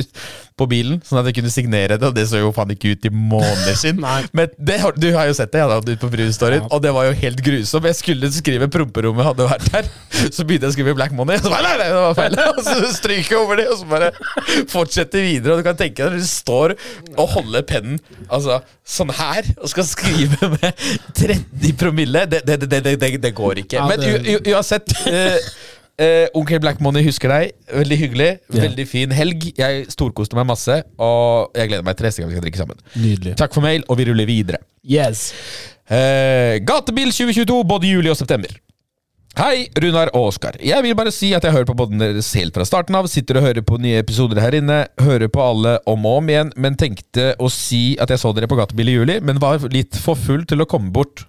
[0.55, 3.07] på bilen, sånn at jeg kunne signere det, og det så jo faen ikke ut
[3.09, 4.05] i måneder siden.
[4.37, 6.69] Men det, du har jo sett det, jeg hadde hatt ut på Brustorien, Ja.
[6.71, 7.89] og det var jo helt grusomt.
[7.89, 9.89] Jeg skulle skrive 'promperommet hadde vært her',
[10.29, 12.39] så begynte jeg å skrive 'Black Money', og så bare, nei, nei, det var feil.
[12.55, 14.11] Og så stryker jeg over det, og så bare
[14.71, 15.55] fortsetter videre.
[15.55, 16.75] Og du kan tenke deg når du står
[17.17, 17.99] og holder pennen
[18.29, 20.85] altså, sånn her, og skal skrive med
[21.17, 22.81] 30 promille, det, det, det,
[23.23, 23.83] det, går ikke.
[23.89, 25.39] Men u, u, uansett eh,
[26.01, 27.55] eh, Onkel Black Money husker deg.
[27.71, 28.29] Veldig hyggelig.
[28.49, 28.65] Ja.
[28.65, 29.47] Veldig fin helg.
[29.57, 32.83] Jeg storkoste meg masse, og jeg gleder meg til neste gang vi skal drikke sammen.
[32.95, 33.37] Nydelig.
[33.41, 34.61] Takk for mail, og vi ruller videre.
[34.85, 35.31] Yes.
[35.89, 38.53] Eh, gatebil 2022, både juli og september.
[39.35, 40.55] Hei, Runar og Oskar.
[40.63, 43.09] Jeg vil bare si at jeg hører på podden deres helt fra starten av.
[43.11, 44.85] Sitter og hører på nye episoder her inne.
[44.95, 48.47] Hører på alle om og om igjen, men tenkte å si at jeg så dere
[48.47, 51.25] på gatebil i juli, men var litt for full til å komme bort.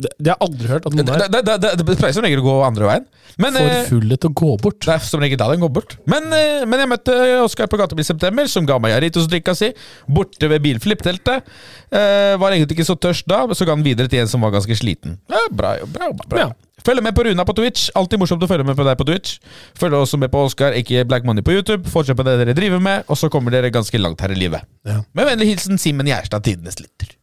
[0.00, 2.14] Det, det har jeg aldri hørt at Det, noen er det, det, det, det pleier
[2.16, 3.04] som regel å gå andre veien.
[3.40, 4.78] Men, for eh, fulle til å gå bort.
[4.86, 5.96] det er som regel da den går bort.
[6.10, 9.70] Men, eh, men jeg møtte Oskar på gata i september, som ga meg Jarritos-drikka si,
[10.08, 11.46] borte ved bilflippteltet.
[11.90, 14.56] Eh, var egentlig ikke så tørst da, så ga den videre til en som var
[14.56, 15.20] ganske sliten.
[15.30, 16.42] Ja, bra, bra, bra.
[16.48, 16.50] Ja.
[16.84, 17.90] Følg med på Runa på Twitch.
[17.98, 19.36] Alltid morsomt å følge med på deg på Twitch.
[19.78, 21.84] Følg også med på Oskar, ikke Black Money på YouTube.
[21.92, 24.64] Fortsett med det dere driver med, og så kommer dere ganske langt her i livet.
[24.88, 25.02] Ja.
[25.12, 27.19] Med vennlig hilsen Simen Gjerstad, tidenes lytter.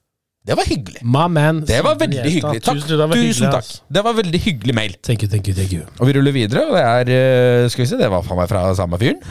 [0.48, 1.02] Det var hyggelig.
[1.04, 1.62] My man.
[1.68, 2.32] Det var veldig Gjerstad.
[2.38, 2.64] hyggelig.
[2.64, 2.78] Takk.
[2.80, 3.72] Tusen, det hyggelig, Tusen takk.
[3.98, 4.94] Det var veldig hyggelig mail.
[5.04, 5.84] Thank you, thank you, thank you.
[6.00, 7.12] Og vi ruller videre, og det er
[7.64, 9.20] eh, Skal vi se, det var faen meg fra samme fyren.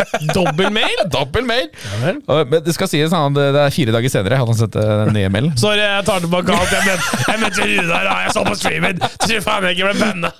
[0.34, 1.66] Dobbel mail!
[1.84, 2.20] Ja vel.
[2.32, 5.12] Og- Men det skal sies, han, det er fire dager senere hadde han sett den
[5.12, 5.56] nye mailen.
[5.60, 6.72] Sorry, jeg tar tilbake alt.
[6.72, 8.08] Jeg mente, jeg mente Runar.
[8.24, 9.02] Jeg så på streamen.
[9.26, 10.30] Tror faen jeg ikke ble banna.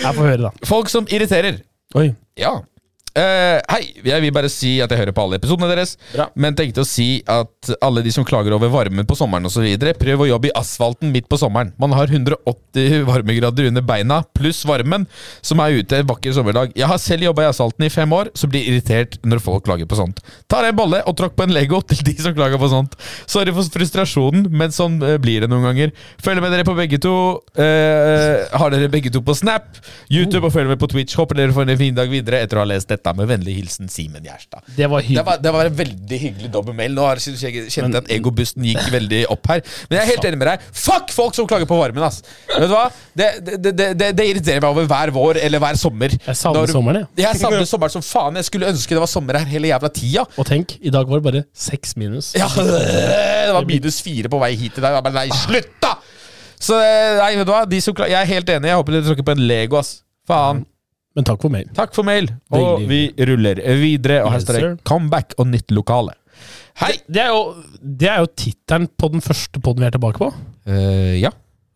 [0.00, 0.52] Jeg får høre, da.
[0.68, 1.60] Folk som irriterer.
[1.98, 2.08] Oi.
[2.40, 2.54] Ja.
[3.14, 5.92] Eh, hei, jeg vil bare si at jeg hører på alle episodene deres.
[6.10, 6.26] Bra.
[6.34, 9.62] Men tenkte å si at alle de som klager over varmen på sommeren osv.,
[10.00, 11.70] prøv å jobbe i asfalten midt på sommeren.
[11.78, 15.06] Man har 180 varmegrader under beina, pluss varmen,
[15.46, 16.74] som er ute en vakker sommerdag.
[16.74, 19.86] Jeg har selv jobba i asfalten i fem år, så blir irritert når folk klager
[19.86, 20.18] på sånt.
[20.50, 22.98] Ta deg en bolle og tråkk på en Lego til de som klager på sånt.
[23.30, 25.94] Sorry for frustrasjonen, men sånn eh, blir det noen ganger.
[26.24, 27.14] Følg med dere på begge to.
[27.54, 29.78] Uh, har dere begge to på Snap,
[30.10, 31.14] YouTube og følg med på Twitch.
[31.18, 33.03] Håper dere får en fin dag videre etter å ha lest dette.
[33.12, 34.64] Med vennlig hilsen Simen Gjerstad.
[34.76, 36.94] Det var Det var, det var en veldig hyggelig dobbeltmail.
[36.96, 39.60] Nå har jeg kjent at egobusten gikk veldig opp her.
[39.90, 40.64] Men jeg er helt enig med deg.
[40.72, 42.22] Fuck folk som klager på varmen, ass!
[42.48, 42.86] Vet du hva?
[43.14, 46.16] Det, det, det, det, det irriterer meg over hver vår eller hver sommer.
[46.16, 47.26] Jeg savner sommeren, jeg.
[47.26, 48.40] Jeg savner sommeren som faen.
[48.40, 50.24] Jeg skulle ønske det var sommer her hele jævla tida.
[50.40, 52.32] Og tenk, i dag var det bare seks minus.
[52.38, 55.00] Ja, det var minus fire på vei hit i dag.
[55.04, 55.94] Men Nei, slutt, da!
[56.64, 57.64] Så eh, nei, vet du hva?
[57.68, 58.70] De som kla- jeg er helt enig.
[58.72, 59.98] Jeg håper dere tråkker på en Lego, ass.
[60.28, 60.62] Faen.
[61.14, 61.68] Men takk for mail.
[61.76, 62.28] Takk for mail.
[62.54, 64.24] Og vi ruller videre.
[64.24, 66.16] Og her står det 'comeback' og nytt lokale.
[66.82, 66.98] Hei!
[67.06, 70.32] Det er jo, det er jo tittelen på den første podden vi er tilbake på.
[70.66, 71.30] Eh, ja.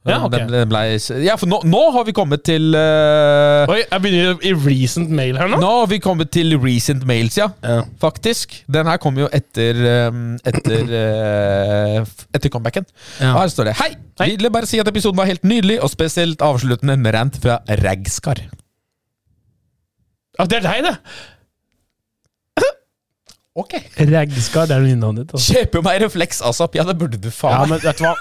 [0.08, 0.40] Ja, okay.
[0.40, 0.80] Den, den ble,
[1.24, 5.36] ja, for nå, nå har vi kommet til uh, Oi, jeg begynner i recent mail
[5.36, 5.58] her nå.
[5.60, 7.50] Nå har vi kommet til recent mails, ja.
[7.62, 7.82] Ja.
[8.00, 8.54] Faktisk.
[8.72, 11.98] Den her kom jo etter eh, Etter, eh,
[12.34, 12.86] etter comebacken.
[13.18, 13.34] Ja.
[13.34, 13.90] Og her står det Hei!
[14.22, 14.32] Hei.
[14.32, 18.40] Ville bare si at episoden var helt nydelig, og spesielt avsluttende med rant fra Ragskar.
[20.38, 20.96] Ja, det er deg, det!
[23.58, 23.72] Ok.
[23.98, 25.32] Ragskar, det er navnet ditt.
[25.34, 25.62] Altså.
[25.74, 26.76] jo meg refleks asap!
[26.78, 28.12] Ja, det burde du Ja, faen men vet du hva?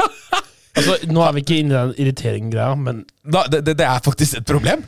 [0.78, 4.02] Altså, nå er vi ikke inne i den irritering-greia, men da, det, det, det er
[4.06, 4.82] faktisk et problem.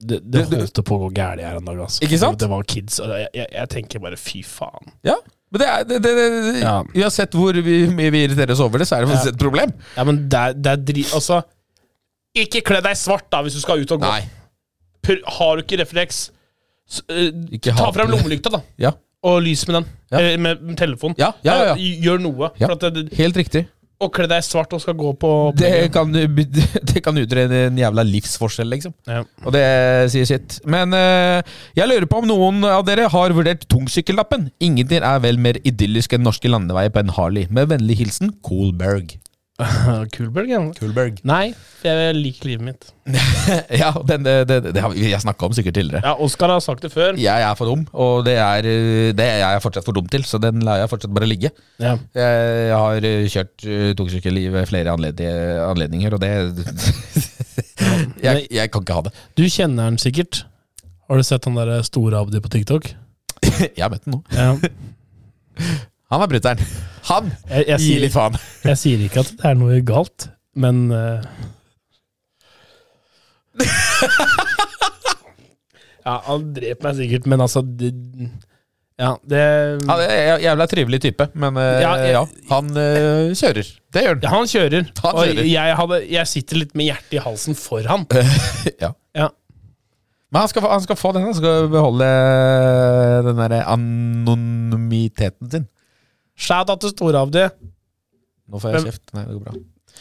[0.00, 1.78] det, det Du- du- holdt på å gå gærent her en dag.
[1.84, 2.00] Altså.
[2.06, 2.38] Ikke sant?
[2.40, 4.88] Det var kids, og jeg, jeg, jeg tenker bare fy faen.
[5.04, 5.18] Ja.
[5.52, 6.74] Men det er, det, det, det, Ja.
[7.04, 9.36] Uansett hvor vi- mye vi irriterer oss over det, så er det faktisk Ja.
[9.36, 9.72] et problem.
[9.96, 11.04] Ja, men det er, det er dri...
[11.12, 11.42] Altså,
[12.40, 14.08] ikke kle deg svart da hvis du skal ut og gå.
[14.08, 14.24] Nei.
[15.04, 16.30] Pr har du ikke refleks,
[16.90, 18.62] ta ha- frem lommelykta, da.
[18.88, 18.94] Ja.
[19.26, 19.90] Og lys med den.
[20.10, 20.16] Ja.
[20.18, 21.14] Eller med, med telefonen.
[21.20, 21.74] Ja, ja.
[21.74, 22.48] Eh, Gjør noe.
[22.56, 23.66] Det, Helt riktig.
[24.00, 25.30] Og kle deg svart og skal gå på
[25.60, 26.08] Det kan,
[26.88, 28.94] det kan utrede en jævla livsforskjell, liksom.
[29.44, 29.64] Og det
[30.14, 30.56] sier sitt.
[30.64, 31.42] Men eh,
[31.76, 34.48] jeg lurer på om noen av dere har vurdert tungsykkellappen.
[34.64, 37.44] Ingenting er vel mer idyllisk enn norske landeveier på en Harley.
[37.52, 39.18] Med vennlig hilsen Coolberg.
[40.14, 40.60] Kulberg, ja.
[40.76, 41.20] Coolberg.
[41.26, 41.52] Nei,
[41.84, 42.88] jeg liker livet mitt.
[43.82, 46.02] ja, den, det, det, det har vi snakka om sikkert tidligere.
[46.06, 47.18] Ja, Oskar har sagt det før.
[47.20, 50.24] Jeg er for dum, og det er, eh, det er jeg fortsatt for dum til,
[50.28, 51.52] så den lar jeg fortsatt bare ligge.
[51.82, 51.96] Ja.
[52.16, 55.20] Jeg har eh, kjørt uh, tungsykkel i flere anled
[55.66, 56.32] anledninger, og det
[58.26, 59.14] jeg, jeg kan ikke ha det.
[59.38, 60.44] Du kjenner han sikkert.
[61.10, 62.92] Har du sett han der store Abdi på TikTok?
[63.60, 64.24] Jeg har møtt den nå.
[64.30, 65.78] Ja.
[66.10, 66.62] Han er brutter'n.
[67.10, 68.36] Han Jeg, jeg, gir litt faen.
[68.66, 71.22] jeg sier ikke at det er noe galt, men uh...
[76.00, 77.90] Ja, han dreper meg sikkert, men altså det,
[79.00, 79.40] Ja, det
[79.84, 83.68] Han er en jævla trivelig type, men uh, Ja, ja, han uh, kjører.
[83.92, 84.22] Det gjør han.
[84.24, 84.86] Ja, han kjører.
[85.04, 85.44] Han Og kjører.
[85.50, 88.06] jeg, hadde, jeg sitter litt med hjertet i halsen for han.
[88.82, 88.94] Ja.
[89.16, 89.28] Ja.
[90.30, 91.24] Men han skal, han skal få den.
[91.26, 92.06] Han skal beholde
[93.26, 95.64] den derre anonymiteten sin.
[96.40, 97.48] Shout out til Store-Abdi.
[98.50, 99.04] Nå får jeg Men- kjeft.
[99.16, 99.58] Nei, det går bra.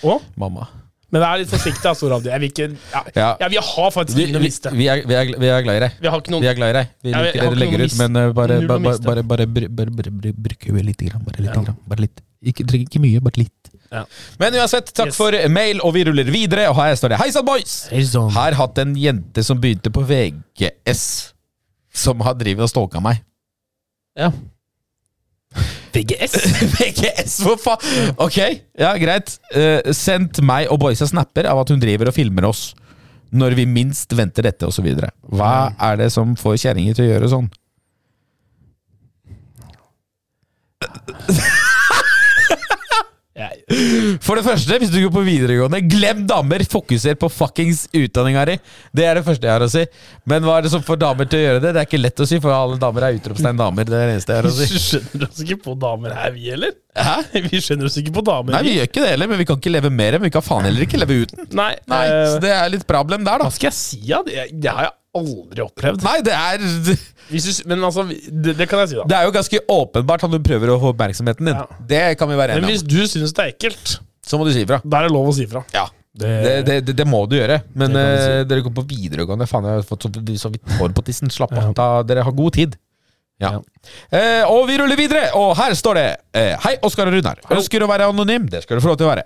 [0.10, 0.22] Å?
[0.40, 0.68] Mamma.
[1.10, 2.30] Men vær litt forsiktig, da, Store-Abdi.
[2.30, 3.30] Jeg vil ikke ja, Ja.
[3.42, 4.72] ja, vi har faktisk å vi, miste.
[4.78, 5.96] vi, er, vi, er, vi er glad i deg.
[6.04, 6.92] Vi har ikke noen Vi er glad i deg.
[7.04, 9.70] Vi liker ja, det du legger ut, men uh, bare, ba, ba, bare, bare, bare,
[9.80, 11.02] bare, bare, bare bruker vi litt.
[11.10, 11.50] Grann, bare litt.
[11.56, 11.64] Ja.
[11.66, 12.22] Grann, bare litt.
[12.46, 13.72] Ikke, ikke mye, bare litt.
[13.92, 14.04] Ja.
[14.40, 15.18] Men uansett, takk Yes.
[15.18, 16.68] for mail, og vi ruller videre.
[16.70, 17.88] Og her står det Hei sann, boys!
[17.90, 18.30] Heisan.
[18.38, 21.34] Her hatt en jente som begynte på VGS,
[21.92, 23.24] som har drevet og stalka meg.
[24.16, 24.30] Ja.
[25.94, 26.36] VGS.
[26.76, 28.14] VGS, for faen!
[28.22, 28.38] Ok,
[28.80, 29.36] ja, greit.
[29.56, 32.70] Uh, sendt meg og boysa snapper av at hun driver og filmer oss
[33.30, 34.88] når vi minst venter dette, osv.
[35.30, 35.54] Hva
[35.90, 37.50] er det som får kjerringer til å gjøre sånn?
[44.26, 46.64] For det første, hvis du går på videregående, glem damer!
[46.70, 48.56] Fokuser på fuckings utdanninga di!
[48.98, 49.84] Det er det første jeg har å si.
[50.30, 51.74] Men hva er det som får damer til å gjøre det?
[51.76, 53.86] Det er ikke lett å si, for alle damer er utropstegn damer.
[53.86, 54.70] Det er det eneste jeg har å si.
[54.74, 56.74] Vi skjønner oss ikke på damer her, vi heller?
[57.00, 57.18] Hæ?
[57.50, 58.56] Vi skjønner oss ikke på damer.
[58.58, 60.44] Nei, vi gjør ikke det heller, men vi kan ikke leve mer, men vi kan
[60.44, 61.46] faen heller ikke leve uten.
[61.56, 63.48] Nei, Nei, eh, så det er litt problem der, da.
[63.48, 64.24] Hva skal jeg si, da?
[64.26, 66.04] Det, det har jeg aldri opplevd.
[66.06, 66.66] Nei, det er
[67.30, 69.06] Hvis du, men altså, det, det kan jeg si, da.
[69.10, 71.56] Det er jo ganske åpenbart at du prøver å få oppmerksomheten din.
[71.60, 71.80] Ja.
[71.94, 74.66] Det kan vi være Men hvis du syns det er ekkelt, Så må du si
[74.66, 74.82] ifra.
[74.84, 75.64] da er det lov å si ifra.
[75.76, 75.88] Ja.
[76.20, 77.62] Det, Det, det, det, det må du gjøre.
[77.78, 78.30] Men du si.
[78.42, 79.46] uh, dere går på videregående.
[79.48, 80.12] Faen, jeg har fått så,
[80.42, 81.32] så vidt hår på tissen.
[81.32, 81.70] Slapp av.
[81.78, 81.90] Ja.
[82.10, 82.76] Dere har god tid.
[83.40, 83.54] Ja.
[83.56, 83.60] Ja.
[84.12, 87.40] Eh, og vi ruller videre, og her står det eh, Hei, Oskar og Runar.
[87.56, 88.50] Ønsker å være anonym.
[88.52, 89.24] Det skal du få lov til å være.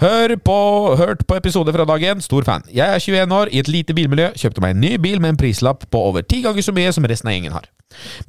[0.00, 0.54] Hør på,
[0.96, 2.20] hørt på episode fra dag én.
[2.24, 2.62] Stor fan.
[2.72, 4.30] Jeg er 21 år, i et lite bilmiljø.
[4.40, 7.04] Kjøpte meg en ny bil med en prislapp på over ti ganger så mye som
[7.06, 7.68] resten av gjengen har.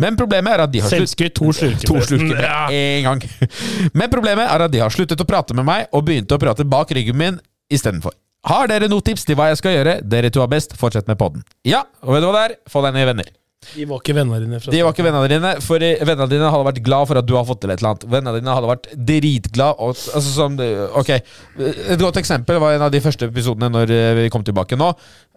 [0.01, 1.85] Men problemet er at de har Selvskryt, to slurker.
[1.89, 2.65] To slurker Ja.
[2.67, 3.23] en gang.
[3.95, 6.67] Men problemet er at de har sluttet å prate med meg, og begynte å prate
[6.67, 7.39] bak ryggen min
[7.71, 8.11] istedenfor.
[8.43, 9.95] Har dere noen tips til hva jeg skal gjøre?
[10.03, 10.75] Dere to har best.
[10.75, 11.45] Fortsett med podden.
[11.63, 12.57] Ja, og vet du hva det er?
[12.69, 13.29] Få deg nye venner.
[13.75, 14.59] De var ikke vennene dine.
[14.63, 17.25] Fra De var ikke vennene dine, for eh, vennene dine hadde vært glad for at
[17.29, 18.07] du har fått til et eller annet.
[18.15, 19.75] Vennene dine hadde vært dritglad.
[19.79, 20.57] Og, altså, som,
[21.01, 24.77] ok, Et godt eksempel var en av de første episodene når eh, vi kom tilbake
[24.79, 24.91] nå.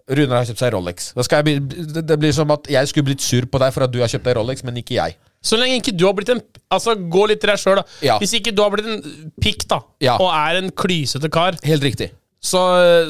[0.07, 1.09] Runar har kjøpt seg Rolex.
[1.17, 3.73] Da skal jeg bli, det- det blir som at jeg skulle blitt sur på deg
[3.75, 5.17] for at du har kjøpt deg Rolex, men ikke jeg.
[5.43, 6.39] Så lenge ikke du har blitt en
[6.73, 7.83] Altså, gå litt til deg sjøl, da.
[8.03, 8.15] Ja.
[8.19, 10.17] Hvis ikke du har blitt en pikk, da, Ja.
[10.19, 12.09] og er en klysete kar, Helt riktig.
[12.39, 12.59] Så,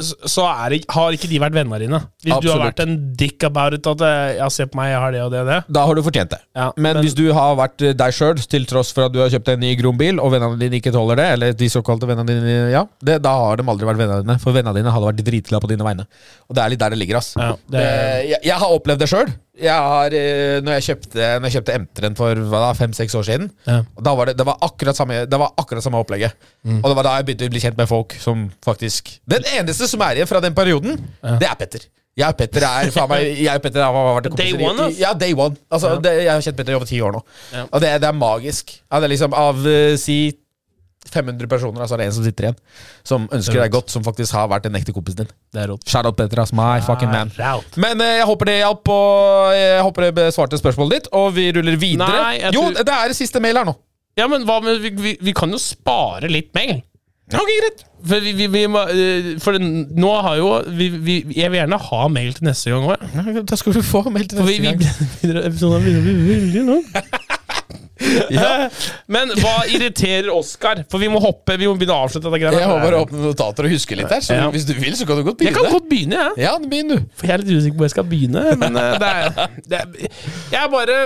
[0.02, 2.00] så er har ikke de vært venner dine.
[2.24, 5.02] Hvis du har vært en dick about it, at eh, ja, se på meg, jeg
[5.04, 5.58] har det og det og det.
[5.78, 6.40] Da har du fortjent det.
[6.58, 9.20] Ja, men, men- hvis du har vært eh, deg sjøl, til tross for at du
[9.20, 12.10] har kjøpt en ny grom bil, og vennene dine ikke tåler det, eller de såkalte
[12.10, 14.40] vennene dine, ja, det, da har de aldri vært vennene dine.
[14.44, 16.08] For vennene dine hadde vært dritglade på dine vegne.
[16.48, 17.34] Og det er litt der det ligger, ass.
[17.38, 19.30] Ja, det- Eh, jeg, jeg har opplevd det sjøl.
[19.58, 23.82] Jeg har, eh, når jeg kjøpte, når jeg kjøpte M3-en for fem-seks år siden, Ja.
[23.96, 26.34] og da var det, det, var akkurat samme, det var akkurat samme opplegget.
[26.64, 26.80] Mm.
[26.84, 29.88] Og det var da jeg begynte å bli kjent med folk som faktisk Den eneste
[29.90, 31.00] som er igjen fra den perioden,
[31.42, 31.88] det er Petter.
[32.18, 35.02] Jeg og Petter er faen meg Jeg og Petter har vært Day one, altså?
[35.02, 35.58] Ja, day one.
[35.70, 37.22] Altså, det, jeg har kjent Petter i over ti år nå.
[37.54, 37.66] Ja.
[37.70, 38.74] Og det, det er magisk.
[38.90, 40.18] Ja, det er liksom Av uh, si
[41.14, 42.60] 500 personer, altså er det en som sitter igjen.
[43.08, 45.32] Som ønsker er deg godt, som faktisk har vært en ekte kompisen din.
[45.54, 45.88] Det er rått.
[45.90, 46.46] Shout out Petra.
[46.58, 47.34] My fucking man.
[47.36, 47.80] Shout.
[47.82, 51.12] Men eh, jeg håper det hjalp, og jeg håper det besvarte spørsmålet ditt.
[51.18, 52.12] Og vi ruller videre.
[52.12, 53.78] Nei, jeg Jo, det er siste mail her nå.
[54.18, 56.80] Ja, men hva med Vi, vi, vi kan jo spare litt mail.
[57.36, 57.82] Ok, greit.
[58.08, 61.80] For, vi, vi, vi må, eh, for nå har jo vi, vi, Jeg vil gjerne
[61.90, 63.42] ha mail til neste gang òg.
[63.50, 65.42] Da skal du få mail til vi, neste vi, gang.
[65.44, 66.86] Vi episoden begynner å bli veldig lang.
[68.38, 68.70] Ja.
[69.12, 70.84] Men hva irriterer Oskar?
[70.92, 73.68] For vi må hoppe Vi må begynne å avslutte dette Jeg må bare åpne notater
[73.68, 74.50] og huske litt her, så Ja.
[74.54, 75.54] hvis du vil, så kan du godt begynne.
[75.56, 76.44] Jeg kan godt begynne, jeg.
[76.46, 76.98] Ja, begynn du.
[77.18, 78.44] For jeg er litt usikker på hvor jeg skal begynne.
[78.62, 79.88] Men eh, det er, det er
[80.54, 81.00] Jeg er bare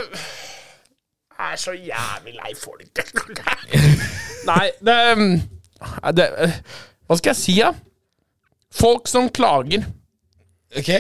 [1.42, 3.06] Jeg er så jævlig lei folk.
[4.52, 5.34] Nei, det, mm,
[6.18, 6.28] det
[7.08, 7.72] Hva skal jeg si, da?
[8.72, 9.84] Folk som klager.
[10.78, 10.92] Ok.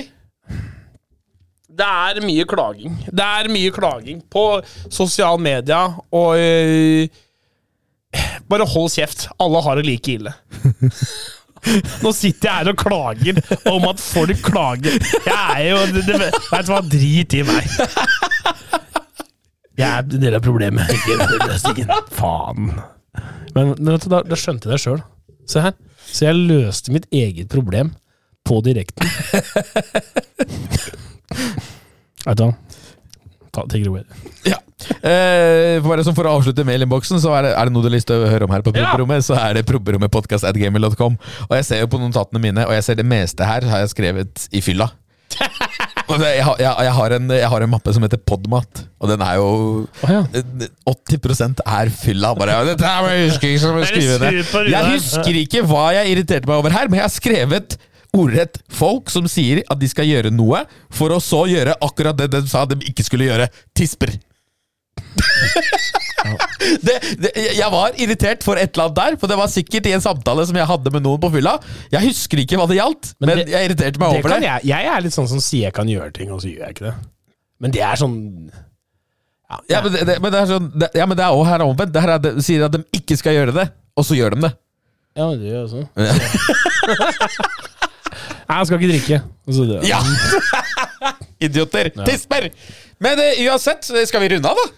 [1.71, 2.95] Det er mye klaging.
[3.07, 4.45] Det er mye klaging på
[4.91, 7.07] sosiale medier og øh,
[8.51, 9.29] Bare hold kjeft.
[9.39, 10.33] Alle har det like ille.
[12.01, 13.37] Nå sitter jeg her og klager
[13.71, 14.97] om at folk klager.
[15.27, 16.81] Jeg er jo det, det, Vet du hva?
[16.91, 17.69] Drit i meg.
[19.79, 21.15] Jeg er en del av problemet, ikke
[21.45, 21.93] løsningen.
[22.17, 22.73] Faen.
[23.55, 24.99] Men, da, da skjønte jeg det sjøl.
[25.49, 25.77] Se her.
[26.11, 27.93] Så jeg løste mitt eget problem
[28.47, 29.07] på direkten.
[32.25, 32.53] Vet du hva?
[33.51, 34.03] Ta, take it away.
[34.47, 34.57] Ja.
[35.05, 38.09] Eh, bare For å avslutte mailinnboksen, så er det, er det noe du har lyst
[38.09, 38.93] til å høre om her på Ja.
[39.21, 41.17] så er det promperommetpodkastatgamer.com.
[41.49, 43.93] Og jeg ser jo på notatene mine, og jeg ser det meste her har jeg
[43.95, 44.91] skrevet i fylla.
[46.11, 49.21] Jeg, har, jeg, jeg, har en, jeg har en mappe som heter Podmat, og den
[49.23, 49.45] er jo
[49.87, 50.25] oh, ja.
[50.91, 52.33] 80 er fylla.
[52.35, 54.31] Bare, dette her jeg husker ikke som jeg det?
[54.73, 57.77] Jeg husker ikke hva jeg irriterte meg over her, men jeg har skrevet
[58.17, 62.27] ordrett folk som sier at de skal gjøre noe, for å så gjøre akkurat det
[62.33, 63.47] de sa de ikke skulle gjøre.
[63.77, 64.11] Tisper.
[66.85, 69.93] det, det, jeg var irritert for et eller annet der, for det var sikkert i
[69.95, 71.55] en samtale som jeg hadde med noen på fylla.
[71.93, 74.43] Jeg husker ikke hva det gjaldt, Men men, det- jeg irriterte meg Det over kan
[74.43, 74.49] det.
[74.51, 76.75] jeg, jeg er litt sånn som sier jeg kan gjøre ting, og så gjør jeg
[76.77, 76.95] ikke det.
[77.61, 78.17] Men det er sånn
[79.51, 81.49] ja, Ja, men det, det, men det er sånn det, Ja, men det er også
[81.51, 81.93] her omvendt.
[81.95, 84.45] Det her er, de sier at de ikke skal gjøre det, og så gjør de
[84.47, 84.53] det.
[85.19, 85.81] ja, det gjør jeg også.
[85.95, 86.11] Nei,
[88.59, 89.21] jeg skal ikke drikke.
[89.47, 89.81] Og så det.
[89.89, 90.01] Ja!
[91.47, 91.91] Idioter!
[92.03, 92.51] Tisper!
[93.01, 94.77] Men eh, uansett, skal vi runde av, da?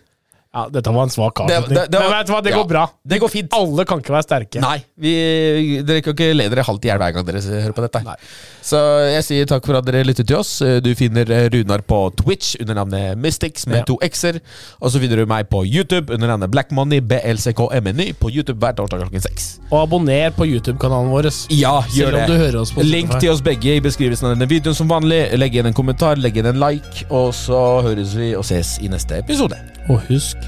[0.53, 1.73] Ja, dette var en svak avslutning.
[1.73, 2.83] Men vet du hva, det ja, går bra.
[3.09, 3.55] det går fint.
[3.57, 4.61] Alle kan ikke være sterke.
[4.61, 5.13] Nei, vi,
[5.81, 8.03] dere kan ikke le dere halvt i hjel hver gang dere hører på dette.
[8.05, 8.17] Nei.
[8.63, 8.79] Så
[9.11, 10.53] jeg sier takk for at dere lyttet til oss.
[10.83, 13.83] Du finner eh, Runar på Twitch under navnet Mystics med Ja.
[13.89, 14.39] to x-er.
[14.79, 18.77] Og så finner du meg på YouTube under navnet Black Money BLCKMNY på YouTube hver
[18.77, 19.49] torsdag klokken seks.
[19.69, 21.27] Og abonner på YouTube-kanalen vår.
[21.51, 22.85] Ja, gjør det.
[22.87, 25.25] Link til oss begge i beskrivelsen av denne videoen som vanlig.
[25.37, 28.87] Legg igjen en kommentar, legg igjen en like, og så høres vi og ses i
[28.91, 29.59] neste episode.
[29.89, 30.39] Og husk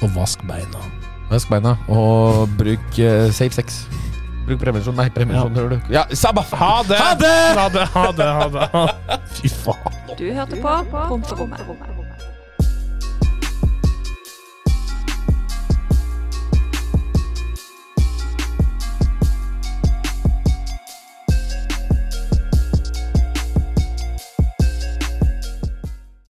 [0.00, 0.80] å vaske beina.
[1.28, 3.84] Vask beina, og bruk uh, safe sex.
[4.44, 4.94] Bruk prevensjon.
[4.98, 5.60] Nei, prevensjon, Ja.
[5.62, 5.92] hører du.
[5.94, 6.42] Ja, sabba!
[6.52, 6.98] Ha det!
[7.00, 7.34] Ha det!
[7.56, 9.20] Ha det, ha det, ha det.
[9.38, 10.00] Fy faen.
[10.18, 12.03] Du hørte på Promperommet.